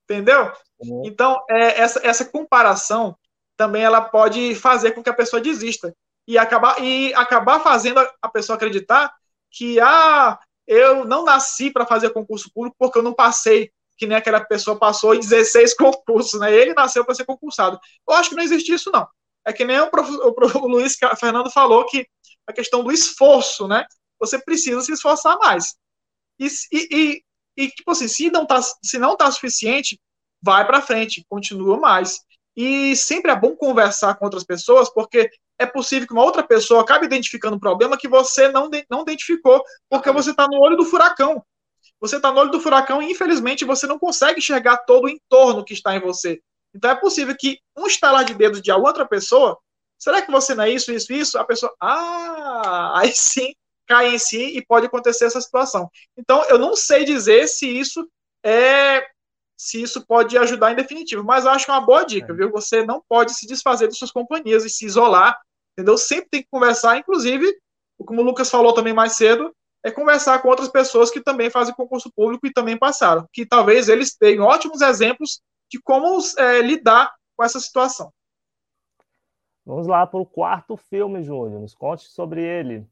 [0.03, 0.51] entendeu?
[0.79, 1.01] Uhum.
[1.05, 3.17] Então, é, essa, essa comparação
[3.57, 5.95] também ela pode fazer com que a pessoa desista
[6.27, 9.11] e acabar, e acabar fazendo a pessoa acreditar
[9.49, 14.15] que ah, eu não nasci para fazer concurso público porque eu não passei que nem
[14.15, 16.53] aquela pessoa passou em 16 concursos, né?
[16.53, 17.79] Ele nasceu para ser concursado.
[18.07, 19.07] Eu acho que não existe isso, não.
[19.49, 22.07] É que nem o, prof, o, o Luiz Fernando falou que
[22.47, 23.85] a questão do esforço, né?
[24.19, 25.75] Você precisa se esforçar mais.
[26.39, 27.23] E, e,
[27.57, 29.99] e tipo assim, se não tá, se não tá suficiente,
[30.41, 32.19] vai para frente, continua mais.
[32.55, 36.81] E sempre é bom conversar com outras pessoas, porque é possível que uma outra pessoa
[36.81, 40.85] acabe identificando um problema que você não, não identificou, porque você está no olho do
[40.85, 41.43] furacão
[41.99, 45.65] você está no olho do furacão e, infelizmente, você não consegue enxergar todo o entorno
[45.65, 46.41] que está em você.
[46.73, 49.57] Então, é possível que um estalar de dedo de outra pessoa,
[49.97, 51.37] será que você não é isso, isso, isso?
[51.37, 53.53] A pessoa, ah, aí sim,
[53.87, 55.89] cai em si e pode acontecer essa situação.
[56.17, 58.07] Então, eu não sei dizer se isso
[58.43, 59.05] é
[59.59, 61.21] se isso pode ajudar em definitivo.
[61.21, 62.35] Mas eu acho uma boa dica, é.
[62.35, 62.49] viu?
[62.51, 65.37] Você não pode se desfazer de suas companhias e se isolar,
[65.73, 65.97] entendeu?
[65.97, 67.45] Sempre tem que conversar, inclusive,
[68.05, 69.53] como o Lucas falou também mais cedo,
[69.83, 73.89] é conversar com outras pessoas que também fazem concurso público e também passaram, que talvez
[73.89, 78.11] eles tenham ótimos exemplos de como é, lidar com essa situação.
[79.65, 81.61] Vamos lá para o quarto filme, Júnior.
[81.61, 82.87] Nos conte sobre ele.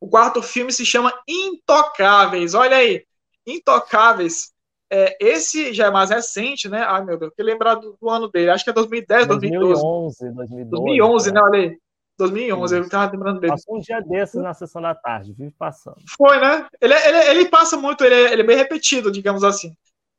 [0.00, 2.54] O quarto filme se chama Intocáveis.
[2.54, 3.04] Olha aí,
[3.46, 4.52] Intocáveis.
[4.90, 6.82] É, esse já é mais recente, né?
[6.86, 8.50] Ai, meu Deus, que lembrar do, do, ano dele.
[8.50, 9.82] Acho que é 2010, 2012.
[9.82, 10.70] 2011, 2012.
[10.70, 11.40] 2011, né?
[11.40, 11.78] Olha aí.
[12.16, 12.84] 2011, Isso.
[12.84, 13.52] eu tava lembrando dele.
[13.52, 15.96] Passou um dia desses na sessão da tarde, vive passando.
[16.16, 16.66] Foi, né?
[16.80, 19.76] Ele, ele, ele passa muito, ele é, ele é bem repetido, digamos assim.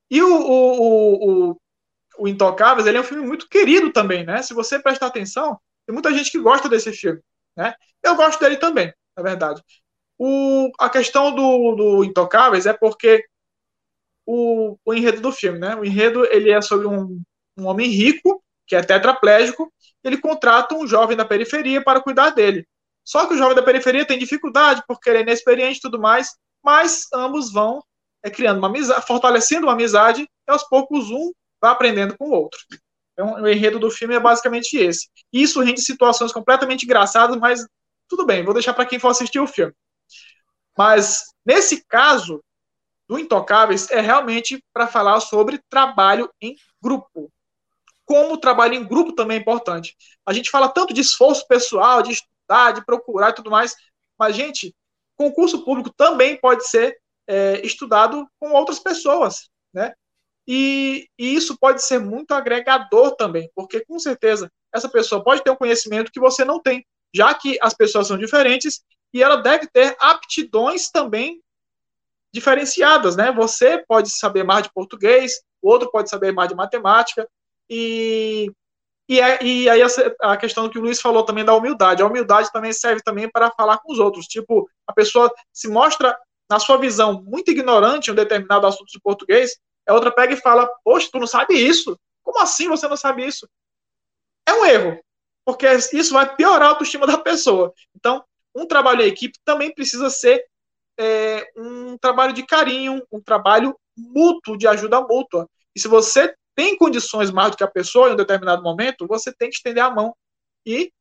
[0.10, 1.58] E o, o, o,
[2.20, 4.41] o Intocáveis, ele é um filme muito querido também, né?
[4.41, 7.22] Se você prestar atenção, tem muita gente que gosta desse filme,
[7.58, 7.74] né?
[8.03, 9.62] Eu gosto dele também, na verdade.
[10.18, 13.26] O, a questão do, do Intocáveis é porque
[14.26, 15.76] o, o enredo do filme, né?
[15.76, 17.22] O enredo, ele é sobre um,
[17.58, 19.72] um homem rico, que é tetraplégico,
[20.03, 22.68] ele contrata um jovem da periferia para cuidar dele.
[23.03, 26.36] Só que o jovem da periferia tem dificuldade porque ele é inexperiente e tudo mais,
[26.64, 27.84] mas ambos vão
[28.26, 32.32] é, criando uma amizade, fortalecendo uma amizade, e aos poucos um vai aprendendo com o
[32.32, 32.59] outro.
[33.13, 35.07] Então, o enredo do filme é basicamente esse.
[35.32, 37.65] Isso rende situações completamente engraçadas, mas
[38.09, 39.73] tudo bem, vou deixar para quem for assistir o filme.
[40.78, 42.43] Mas, nesse caso,
[43.07, 47.32] do Intocáveis, é realmente para falar sobre trabalho em grupo
[48.05, 49.95] como o trabalho em grupo também é importante.
[50.26, 53.76] A gente fala tanto de esforço pessoal, de estudar, de procurar e tudo mais,
[54.17, 54.73] mas, gente,
[55.17, 56.97] concurso público também pode ser
[57.28, 59.93] é, estudado com outras pessoas, né?
[60.47, 65.49] E, e, isso pode ser muito agregador também, porque com certeza essa pessoa pode ter
[65.49, 69.67] um conhecimento que você não tem, já que as pessoas são diferentes e ela deve
[69.67, 71.41] ter aptidões também
[72.32, 73.32] diferenciadas, né?
[73.32, 77.28] Você pode saber mais de português, o outro pode saber mais de matemática,
[77.69, 78.51] e,
[79.09, 79.82] e, é, e aí
[80.21, 82.01] a, questão que o Luiz falou também da humildade.
[82.01, 84.26] A humildade também serve também para falar com os outros.
[84.26, 86.17] Tipo, a pessoa se mostra,
[86.50, 90.38] na sua visão, muito ignorante em um determinado assunto de português, a outra pega e
[90.38, 91.98] fala, poxa, tu não sabe isso?
[92.24, 93.48] Como assim você não sabe isso?
[94.48, 95.00] É um erro,
[95.46, 97.74] porque isso vai piorar a autoestima da pessoa.
[97.96, 98.24] Então,
[98.56, 100.46] um trabalho em equipe também precisa ser
[100.98, 105.48] é, um trabalho de carinho, um trabalho mútuo, de ajuda mútua.
[105.76, 109.34] E se você tem condições mais do que a pessoa em um determinado momento, você
[109.34, 110.16] tem que estender a mão
[110.66, 110.91] e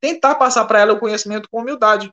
[0.00, 2.12] tentar passar para ela o conhecimento com humildade.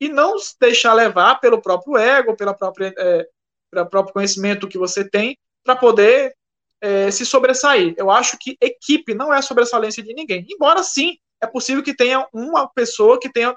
[0.00, 3.28] E não deixar levar pelo próprio ego, pela própria, é,
[3.70, 6.34] pelo próprio conhecimento que você tem, para poder
[6.80, 7.94] é, se sobressair.
[7.96, 10.46] Eu acho que equipe não é a sobressalência de ninguém.
[10.48, 13.54] Embora sim, é possível que tenha uma pessoa que tenha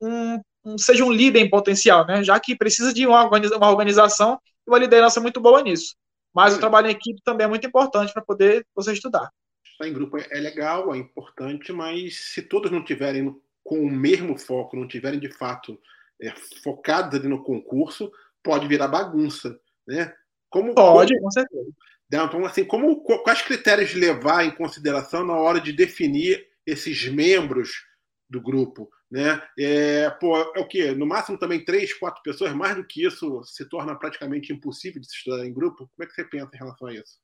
[0.00, 2.22] um, um seja um líder em potencial, né?
[2.22, 5.94] Já que precisa de uma, uma organização e uma liderança muito boa nisso.
[6.32, 9.30] Mas o trabalho em equipe também é muito importante para poder você estudar.
[9.64, 13.34] Estar em grupo é legal, é importante, mas se todos não tiverem
[13.64, 15.78] com o mesmo foco, não tiverem de fato
[16.20, 16.32] é,
[16.62, 18.10] focados ali no concurso,
[18.42, 20.14] pode virar bagunça, né?
[20.48, 21.70] Como, pode, como, com certeza.
[22.10, 27.86] Né, então, assim, como, quais critérios levar em consideração na hora de definir esses membros
[28.28, 28.90] do grupo?
[29.10, 29.42] Né?
[29.58, 30.92] É, pô, é o que?
[30.92, 35.08] No máximo também três, quatro pessoas, mais do que isso se torna praticamente impossível de
[35.08, 35.90] se estudar em grupo.
[35.94, 37.18] Como é que você pensa em relação a isso?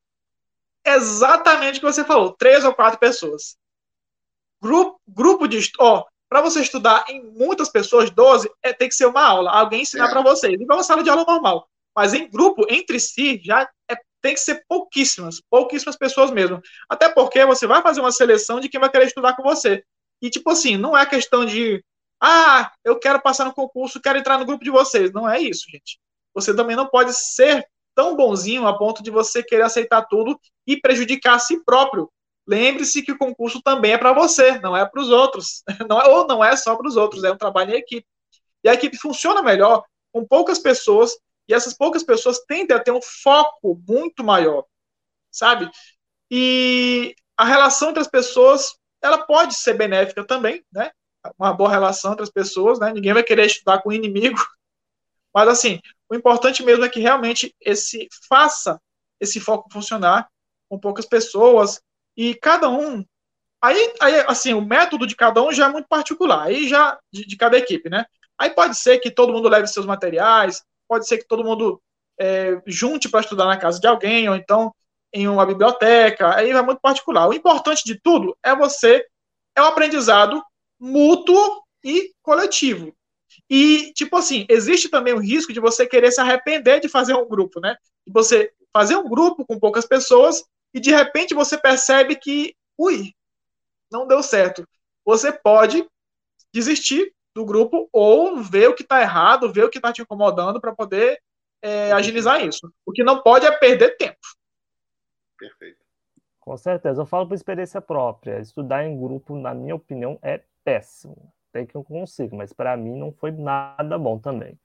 [0.85, 3.57] Exatamente o que você falou, três ou quatro pessoas.
[4.63, 9.07] Grupo, grupo de ó, para você estudar em muitas pessoas, 12, é, tem que ser
[9.07, 10.11] uma aula, alguém ensinar é.
[10.11, 11.69] para vocês, igual uma sala de aula normal.
[11.97, 16.61] Mas em grupo, entre si, já é, tem que ser pouquíssimas, pouquíssimas pessoas mesmo.
[16.89, 19.83] Até porque você vai fazer uma seleção de quem vai querer estudar com você.
[20.21, 21.83] E, tipo assim, não é questão de,
[22.21, 25.13] ah, eu quero passar no concurso, quero entrar no grupo de vocês.
[25.13, 25.99] Não é isso, gente.
[26.35, 30.79] Você também não pode ser tão bonzinho a ponto de você querer aceitar tudo e
[30.79, 32.11] prejudicar a si próprio.
[32.47, 35.63] Lembre-se que o concurso também é para você, não é para os outros.
[35.89, 38.07] Não é, ou não é só para os outros, é um trabalho em equipe.
[38.63, 41.17] E a equipe funciona melhor com poucas pessoas,
[41.49, 44.65] e essas poucas pessoas tendem a ter um foco muito maior,
[45.31, 45.71] sabe?
[46.31, 50.91] E a relação entre as pessoas ela pode ser benéfica também, né?
[51.39, 52.93] Uma boa relação entre as pessoas, né?
[52.93, 54.39] Ninguém vai querer estudar com o inimigo.
[55.35, 58.81] Mas, assim, o importante mesmo é que realmente esse faça
[59.21, 60.29] esse foco funcionar
[60.69, 61.81] com poucas pessoas
[62.17, 63.05] e cada um.
[63.61, 67.27] Aí, aí, assim, o método de cada um já é muito particular, aí já de,
[67.27, 68.07] de cada equipe, né?
[68.39, 71.81] Aí pode ser que todo mundo leve seus materiais, pode ser que todo mundo
[72.19, 74.73] é, junte para estudar na casa de alguém, ou então
[75.13, 77.29] em uma biblioteca, aí é muito particular.
[77.29, 79.07] O importante de tudo é você,
[79.55, 80.43] é um aprendizado
[80.79, 82.95] mútuo e coletivo.
[83.49, 87.27] E, tipo assim, existe também o risco de você querer se arrepender de fazer um
[87.27, 87.77] grupo, né?
[88.07, 93.13] De você fazer um grupo com poucas pessoas e de repente você percebe que, ui,
[93.91, 94.67] não deu certo.
[95.05, 95.87] Você pode
[96.53, 100.61] desistir do grupo ou ver o que está errado, ver o que está te incomodando
[100.61, 101.21] para poder
[101.63, 102.73] é, agilizar isso.
[102.85, 104.19] O que não pode é perder tempo.
[105.39, 105.85] Perfeito.
[106.41, 107.03] Com certeza.
[107.03, 108.39] Eu falo por experiência própria.
[108.39, 111.33] Estudar em grupo, na minha opinião, é péssimo.
[111.53, 114.59] Tem que eu consigo, mas para mim não foi nada bom também.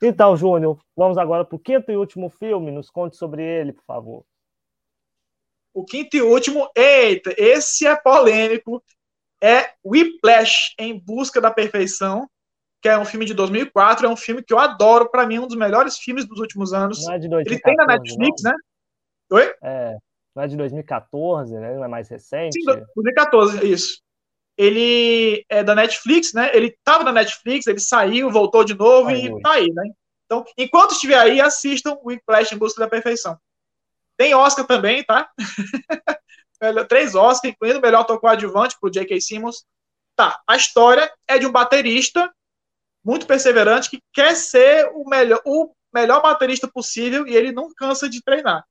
[0.00, 2.70] Então, Júnior, vamos agora para o quinto e último filme.
[2.70, 4.24] Nos conte sobre ele, por favor.
[5.74, 8.82] O quinto e último, eita, esse é polêmico.
[9.40, 12.28] É Whiplash, Em Busca da Perfeição,
[12.82, 14.06] que é um filme de 2004.
[14.06, 15.08] É um filme que eu adoro.
[15.08, 17.04] Para mim, é um dos melhores filmes dos últimos anos.
[17.06, 18.50] Não é de 2014, Ele tem na Netflix, não?
[18.50, 18.56] né?
[19.30, 19.54] Oi?
[19.62, 19.96] É,
[20.34, 21.74] não é de 2014, né?
[21.76, 22.60] Não é mais recente?
[22.60, 22.64] Sim,
[22.94, 23.98] 2014, isso
[24.58, 26.50] ele é da Netflix, né?
[26.52, 29.84] Ele estava na Netflix, ele saiu, voltou de novo Ai, e tá aí, né?
[30.26, 33.38] Então, enquanto estiver aí, assistam o Whiplash em Busca da Perfeição.
[34.18, 35.30] Tem Oscar também, tá?
[36.88, 39.20] Três Oscars, incluindo o melhor ator coadjuvante pro J.K.
[39.20, 39.64] Simmons.
[40.16, 42.30] Tá, a história é de um baterista
[43.04, 48.08] muito perseverante que quer ser o melhor, o melhor baterista possível e ele não cansa
[48.08, 48.66] de treinar.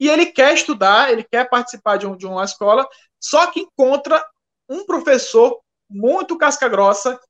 [0.00, 2.88] E ele quer estudar, ele quer participar de, um, de uma escola,
[3.20, 4.20] só que encontra
[4.68, 7.20] um professor muito casca-grossa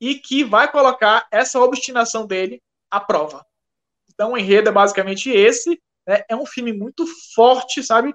[0.00, 3.44] e que vai colocar essa obstinação dele à prova.
[4.08, 5.82] Então, o enredo é basicamente esse.
[6.06, 6.24] Né?
[6.28, 8.14] É um filme muito forte, sabe?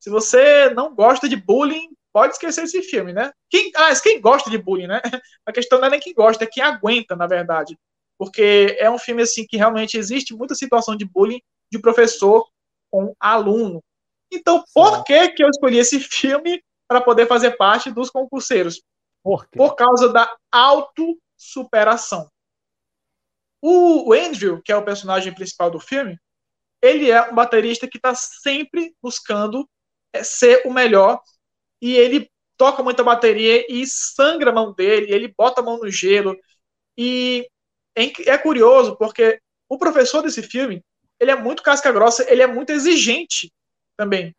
[0.00, 3.32] Se você não gosta de bullying, pode esquecer esse filme, né?
[3.48, 5.00] Quem, ah, quem gosta de bullying, né?
[5.46, 7.78] A questão não é nem quem gosta, é quem aguenta, na verdade.
[8.18, 11.40] Porque é um filme, assim, que realmente existe muita situação de bullying
[11.70, 12.46] de professor
[12.90, 13.82] com aluno.
[14.30, 16.62] Então, por que que eu escolhi esse filme?
[16.92, 18.82] para poder fazer parte dos concurseiros.
[19.22, 22.30] Por, Por causa da autossuperação.
[23.62, 26.18] O Andrew, que é o personagem principal do filme,
[26.82, 29.68] ele é um baterista que está sempre buscando
[30.12, 31.20] é, ser o melhor
[31.80, 35.90] e ele toca muita bateria e sangra a mão dele, ele bota a mão no
[35.90, 36.36] gelo
[36.98, 37.48] e
[37.94, 40.84] é curioso porque o professor desse filme
[41.18, 43.52] ele é muito casca grossa, ele é muito exigente
[43.96, 44.34] também.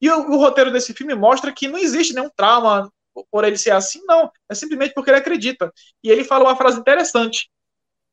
[0.00, 2.92] E o, o, roteiro desse filme mostra que não existe nenhum trauma
[3.30, 4.30] por ele ser assim, não.
[4.46, 5.72] É simplesmente porque ele acredita.
[6.04, 7.50] E ele fala uma frase interessante,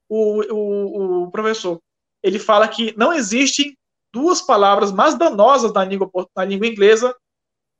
[0.08, 1.82] o, o, o professor.
[2.24, 3.78] Ele fala que não existem
[4.12, 7.16] duas palavras mais danosas na língua, na língua inglesa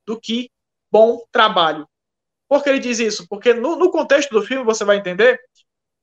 [0.06, 0.52] do que
[0.92, 1.88] bom trabalho.
[2.48, 3.28] Por que ele diz isso?
[3.28, 5.40] Porque no, no contexto do filme você vai entender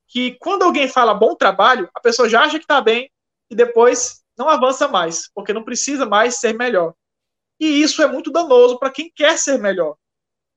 [0.08, 3.10] que quando alguém fala bom trabalho, a pessoa já acha que está bem
[3.48, 6.94] e depois não avança mais, porque não precisa mais ser melhor.
[7.60, 9.96] E isso é muito danoso para quem quer ser melhor.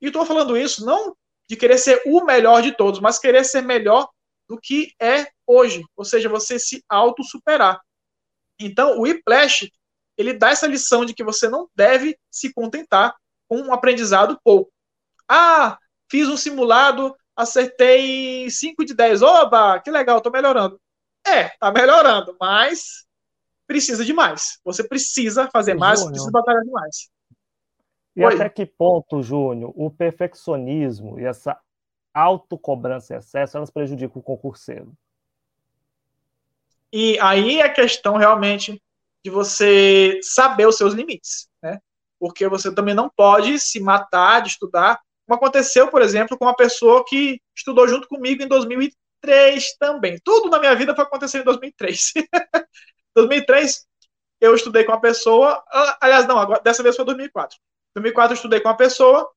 [0.02, 1.16] E estou falando isso não
[1.48, 4.10] de querer ser o melhor de todos, mas querer ser melhor
[4.48, 7.80] do que é hoje, ou seja, você se auto-superar.
[8.60, 9.72] Então, o Whiplash,
[10.18, 13.16] ele dá essa lição de que você não deve se contentar
[13.48, 14.72] com um aprendizado pouco.
[15.28, 15.78] Ah,
[16.10, 19.22] fiz um simulado, acertei 5 de 10.
[19.22, 20.80] Oba, que legal, estou melhorando.
[21.26, 23.06] É, tá melhorando, mas
[23.66, 24.60] precisa de mais.
[24.64, 26.12] Você precisa fazer mais, Júnior.
[26.14, 27.10] precisa batalhar demais.
[28.16, 28.36] E Oi.
[28.36, 31.60] até que ponto, Júnior, o perfeccionismo e essa
[32.14, 34.93] autocobrança e excesso, elas prejudicam o concurseiro?
[36.91, 38.82] E aí é questão realmente
[39.24, 41.80] de você saber os seus limites, né?
[42.20, 46.55] Porque você também não pode se matar de estudar, como aconteceu, por exemplo, com uma
[46.55, 50.20] pessoa que estudou junto comigo em 2003 também.
[50.24, 52.14] Tudo na minha vida foi acontecer em 2003.
[53.16, 53.88] 2003,
[54.39, 57.57] eu estudei com uma pessoa, ah, aliás, não, agora, dessa vez foi 2004.
[57.95, 59.32] 2004 eu estudei com uma pessoa,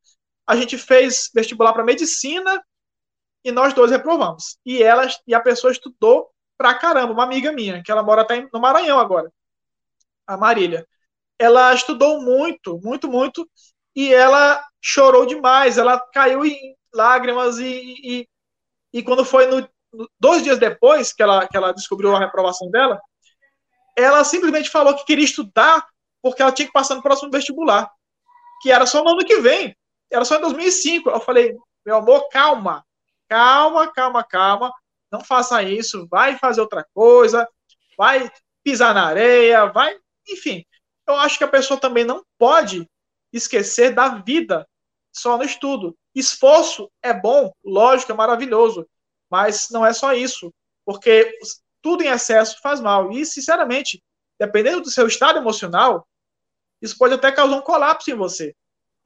[0.47, 2.62] a gente fez vestibular para medicina
[3.44, 4.59] e nós dois reprovamos.
[4.64, 8.49] E ela e a pessoa estudou pra caramba, uma amiga minha, que ela mora até
[8.53, 9.30] no Maranhão agora,
[10.26, 10.86] a Marília.
[11.38, 13.49] Ela estudou muito, muito, muito,
[13.94, 18.28] e ela chorou demais, ela caiu em lágrimas e, e,
[18.92, 19.68] e quando foi no,
[20.18, 23.01] dois dias depois que ela, que ela descobriu a reprovação dela,
[23.97, 25.86] ela simplesmente falou que queria estudar
[26.22, 27.90] porque ela tinha que passar no próximo vestibular,
[28.62, 29.76] que era só no ano que vem,
[30.11, 31.11] era só em 2005.
[31.11, 32.84] Eu falei, meu amor, calma,
[33.28, 34.72] calma, calma, calma,
[35.11, 37.48] não faça isso, vai fazer outra coisa,
[37.96, 38.30] vai
[38.62, 39.96] pisar na areia, vai,
[40.28, 40.64] enfim.
[41.07, 42.88] Eu acho que a pessoa também não pode
[43.32, 44.66] esquecer da vida
[45.12, 45.96] só no estudo.
[46.14, 48.86] Esforço é bom, lógico, é maravilhoso,
[49.30, 50.52] mas não é só isso,
[50.84, 51.38] porque
[51.80, 53.12] tudo em excesso faz mal.
[53.12, 54.02] E, sinceramente,
[54.38, 56.07] dependendo do seu estado emocional,
[56.82, 58.54] isso pode até causar um colapso em você.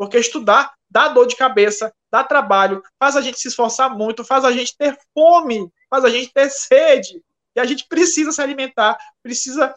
[0.00, 4.46] Porque estudar dá dor de cabeça, dá trabalho, faz a gente se esforçar muito, faz
[4.46, 7.22] a gente ter fome, faz a gente ter sede.
[7.54, 9.74] E a gente precisa se alimentar, precisa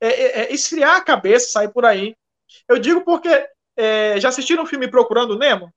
[0.00, 2.16] é, é, é, esfriar a cabeça, sair por aí.
[2.66, 3.28] Eu digo porque
[3.76, 5.70] é, já assistiram o filme Procurando Nemo?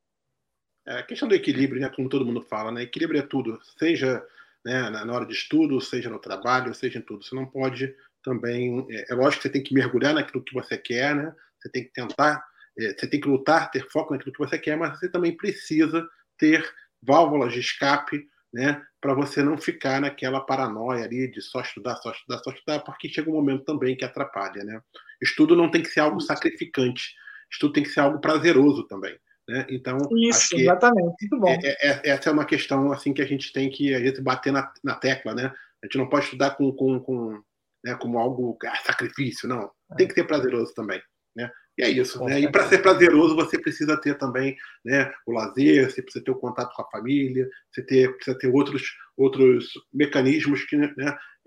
[0.87, 2.83] É, a questão do equilíbrio, né, como todo mundo fala, né?
[2.83, 4.25] Equilíbrio é tudo, seja
[4.63, 7.25] né, na hora de estudo, seja no trabalho, seja em tudo.
[7.25, 7.93] Você não pode
[8.23, 8.87] também.
[8.91, 11.35] É, é lógico que você tem que mergulhar naquilo que você quer, né?
[11.59, 12.41] Você tem que tentar,
[12.79, 16.07] você tem que lutar, ter foco naquilo que você quer, mas você também precisa
[16.37, 16.63] ter
[17.01, 18.81] válvulas de escape, né?
[19.01, 23.09] Para você não ficar naquela paranoia ali de só estudar, só estudar, só estudar, porque
[23.09, 24.81] chega um momento também que atrapalha, né?
[25.21, 27.13] Estudo não tem que ser algo sacrificante,
[27.51, 29.17] estudo tem que ser algo prazeroso também.
[29.47, 29.65] Né?
[29.69, 31.15] Então, Isso, exatamente.
[31.21, 31.49] Muito bom.
[31.49, 34.21] É, é, é, essa é uma questão assim que a gente tem que a gente
[34.21, 35.51] bater na, na tecla, né?
[35.81, 37.41] A gente não pode estudar com, com, com
[37.83, 39.71] né, como algo ah, sacrifício, não.
[39.97, 41.01] Tem que ser prazeroso também,
[41.35, 41.49] né?
[41.79, 42.41] E é isso, né?
[42.41, 46.35] E para ser prazeroso você precisa ter também, né, o lazer, você precisa ter o
[46.35, 48.83] contato com a família, você ter, precisa ter outros
[49.15, 50.93] outros mecanismos que, né,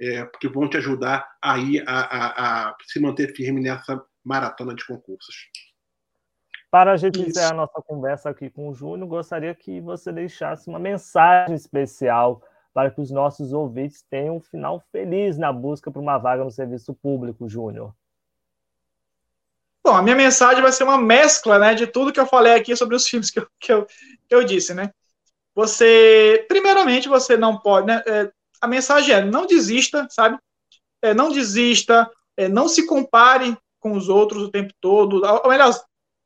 [0.01, 4.87] é, que vão te ajudar aí a, a, a se manter firme nessa maratona de
[4.87, 5.35] concursos.
[6.71, 7.29] Para a gente Isso.
[7.29, 12.43] encerrar a nossa conversa aqui com o Júnior, gostaria que você deixasse uma mensagem especial
[12.73, 16.51] para que os nossos ouvintes tenham um final feliz na busca por uma vaga no
[16.51, 17.95] serviço público, Júnior.
[19.85, 22.77] Bom, a minha mensagem vai ser uma mescla né, de tudo que eu falei aqui
[22.77, 23.87] sobre os filmes que eu, que eu,
[24.29, 24.93] que eu disse, né?
[25.55, 28.03] Você, primeiramente, você não pode, né?
[28.07, 28.31] É,
[28.61, 30.39] a mensagem é não desista, sabe?
[31.03, 35.21] É, não desista, é, não se compare com os outros o tempo todo.
[35.25, 35.75] Ou melhor,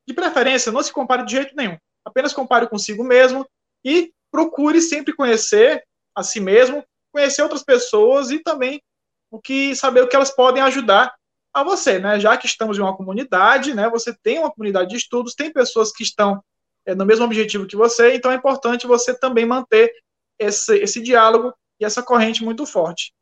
[0.07, 1.79] de preferência, não se compare de jeito nenhum.
[2.05, 3.49] Apenas compare consigo mesmo
[3.83, 5.83] e procure sempre conhecer
[6.15, 8.83] a si mesmo, conhecer outras pessoas e também
[9.31, 11.15] o que saber o que elas podem ajudar
[11.57, 12.21] a você, né?
[12.21, 13.89] Já que estamos em uma comunidade, né?
[13.89, 16.43] Você tem uma comunidade de estudos, tem pessoas que estão
[16.85, 19.91] é, no mesmo objetivo que você, então é importante você também manter
[20.39, 23.15] esse, esse diálogo e essa corrente muito forte.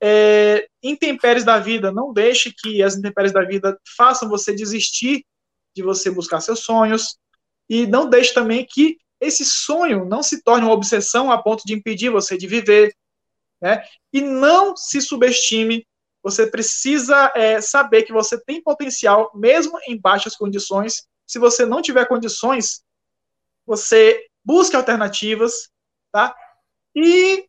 [0.00, 5.24] É, intempéries da vida, não deixe que as intempéries da vida façam você desistir
[5.74, 7.18] de você buscar seus sonhos.
[7.68, 11.74] E não deixe também que esse sonho não se torne uma obsessão a ponto de
[11.74, 12.94] impedir você de viver.
[13.60, 13.84] Né?
[14.12, 15.84] E não se subestime.
[16.22, 21.06] Você precisa é, saber que você tem potencial, mesmo em baixas condições.
[21.26, 22.82] Se você não tiver condições,
[23.66, 25.70] você busque alternativas,
[26.12, 26.34] tá?
[26.94, 27.48] E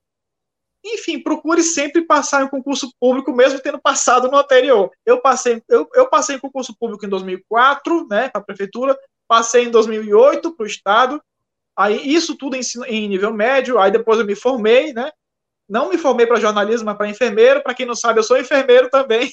[0.84, 4.90] enfim, procure sempre passar em concurso público, mesmo tendo passado no anterior.
[5.06, 8.98] Eu passei, eu, eu passei em concurso público em 2004, né, para a prefeitura,
[9.28, 11.22] passei em 2008 para o estado,
[11.76, 15.12] aí isso tudo em, em, nível médio, aí depois eu me formei, né,
[15.72, 18.90] não me formei para jornalismo, mas para enfermeiro, para quem não sabe, eu sou enfermeiro
[18.90, 19.32] também.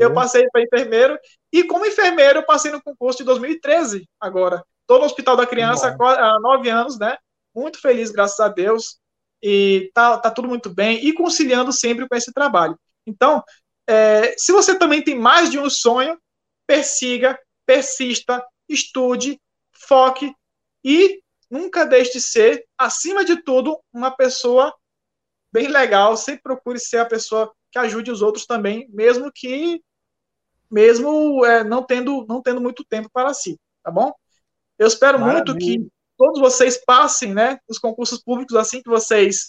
[0.00, 1.18] eu passei para enfermeiro,
[1.52, 4.64] e como enfermeiro eu passei no concurso de 2013, agora.
[4.80, 7.18] Estou no Hospital da Criança há nove anos, né,
[7.54, 8.98] muito feliz, graças a Deus,
[9.42, 12.78] e tá, tá tudo muito bem, e conciliando sempre com esse trabalho.
[13.06, 13.44] Então,
[13.86, 16.18] é, se você também tem mais de um sonho,
[16.66, 19.38] persiga, persista, estude,
[19.72, 20.32] foque
[20.82, 21.20] e
[21.50, 24.72] nunca deixe de ser, acima de tudo, uma pessoa
[25.52, 26.16] bem legal.
[26.16, 29.82] Sempre procure ser a pessoa que ajude os outros também, mesmo que
[30.70, 34.12] mesmo é, não tendo não tendo muito tempo para si, tá bom?
[34.78, 35.44] Eu espero Maravilha.
[35.44, 39.48] muito que todos vocês passem, né, os concursos públicos assim que vocês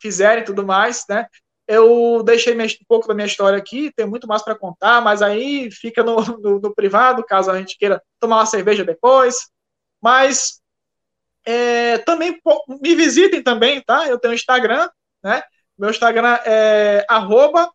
[0.00, 1.26] fizerem e tudo mais, né?
[1.68, 5.70] Eu deixei um pouco da minha história aqui, tem muito mais para contar, mas aí
[5.70, 9.48] fica no, no, no, privado, caso a gente queira tomar uma cerveja depois.
[10.02, 10.59] Mas
[11.44, 12.38] é, também
[12.80, 14.06] me visitem também, tá?
[14.08, 14.88] Eu tenho Instagram,
[15.22, 15.42] né?
[15.78, 17.70] Meu Instagram é arroba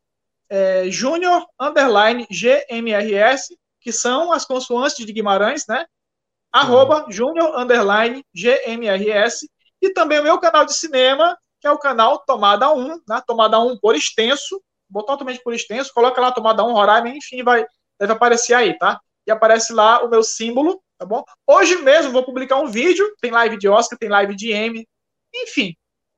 [0.50, 5.86] é, junior underline GMRS, que são as consoantes de Guimarães, né?
[6.56, 9.50] arroba junior underline GMRS,
[9.82, 13.22] e também o meu canal de cinema, que é o canal Tomada 1, né?
[13.28, 17.66] Tomada 1 por extenso, botar totalmente por extenso, coloca lá Tomada 1 Roraima, enfim, vai,
[18.00, 19.02] deve aparecer aí, tá?
[19.28, 21.24] E aparece lá o meu símbolo, tá bom?
[21.48, 24.88] Hoje mesmo vou publicar um vídeo, tem live de Oscar, tem live de M,
[25.34, 25.76] enfim,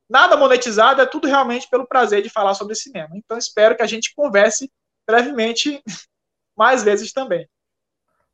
[0.09, 3.09] nada monetizado, é tudo realmente pelo prazer de falar sobre cinema.
[3.13, 4.71] Então espero que a gente converse
[5.07, 5.81] brevemente
[6.57, 7.47] mais vezes também.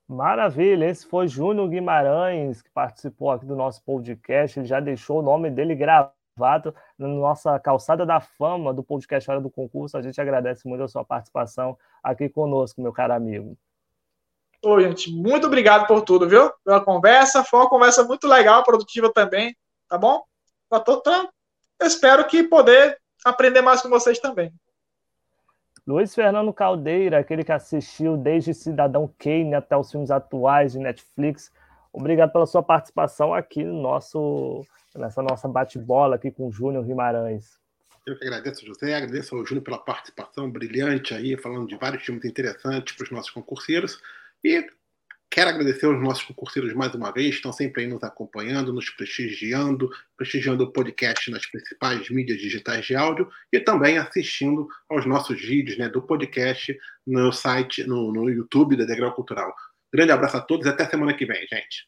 [0.07, 4.59] Maravilha, esse foi Júnior Guimarães, que participou aqui do nosso podcast.
[4.59, 9.39] Ele já deixou o nome dele gravado na nossa calçada da fama do podcast Hora
[9.39, 9.97] do Concurso.
[9.97, 13.57] A gente agradece muito a sua participação aqui conosco, meu caro amigo.
[14.63, 16.49] Ô, gente, muito obrigado por tudo, viu?
[16.63, 17.43] Pela conversa.
[17.43, 19.55] Foi uma conversa muito legal, produtiva também,
[19.89, 20.23] tá bom?
[20.85, 24.53] Tô, tô, eu espero que poder aprender mais com vocês também.
[25.85, 31.51] Luiz Fernando Caldeira, aquele que assistiu desde Cidadão Kane até os filmes atuais de Netflix.
[31.91, 37.59] Obrigado pela sua participação aqui no nosso, nessa nossa bate-bola aqui com o Júnior Guimarães.
[38.07, 42.23] Eu que agradeço, José, agradeço ao Júnior pela participação brilhante aí, falando de vários filmes
[42.23, 44.01] interessantes para os nossos concurseiros.
[44.43, 44.67] E
[45.31, 49.89] quero agradecer aos nossos concurseiros mais uma vez, estão sempre aí nos acompanhando, nos prestigiando,
[50.17, 55.77] prestigiando o podcast nas principais mídias digitais de áudio e também assistindo aos nossos vídeos
[55.77, 56.77] né, do podcast
[57.07, 59.53] no site, no, no YouTube da Degrau Cultural.
[59.91, 61.87] Grande abraço a todos e até semana que vem, gente.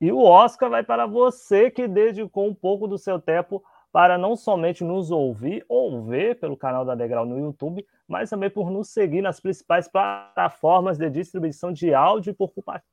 [0.00, 3.62] E o Oscar vai para você que dedicou um pouco do seu tempo
[3.92, 8.48] para não somente nos ouvir ou ver pelo canal da Degrau no YouTube, mas também
[8.48, 12.36] por nos seguir nas principais plataformas de distribuição de áudio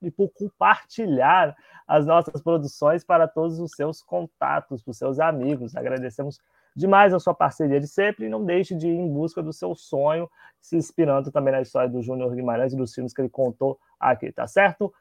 [0.02, 1.56] e por, compartilhar
[1.88, 5.76] as nossas produções para todos os seus contatos, para os seus amigos.
[5.76, 6.40] Agradecemos
[6.76, 9.76] demais a sua parceria de sempre e não deixe de ir em busca do seu
[9.76, 10.30] sonho,
[10.60, 14.32] se inspirando também na história do Júnior Guimarães e dos filmes que ele contou aqui,
[14.32, 14.92] tá certo?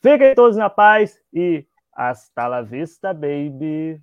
[0.00, 4.02] Fiquem todos na paz e hasta la vista, baby!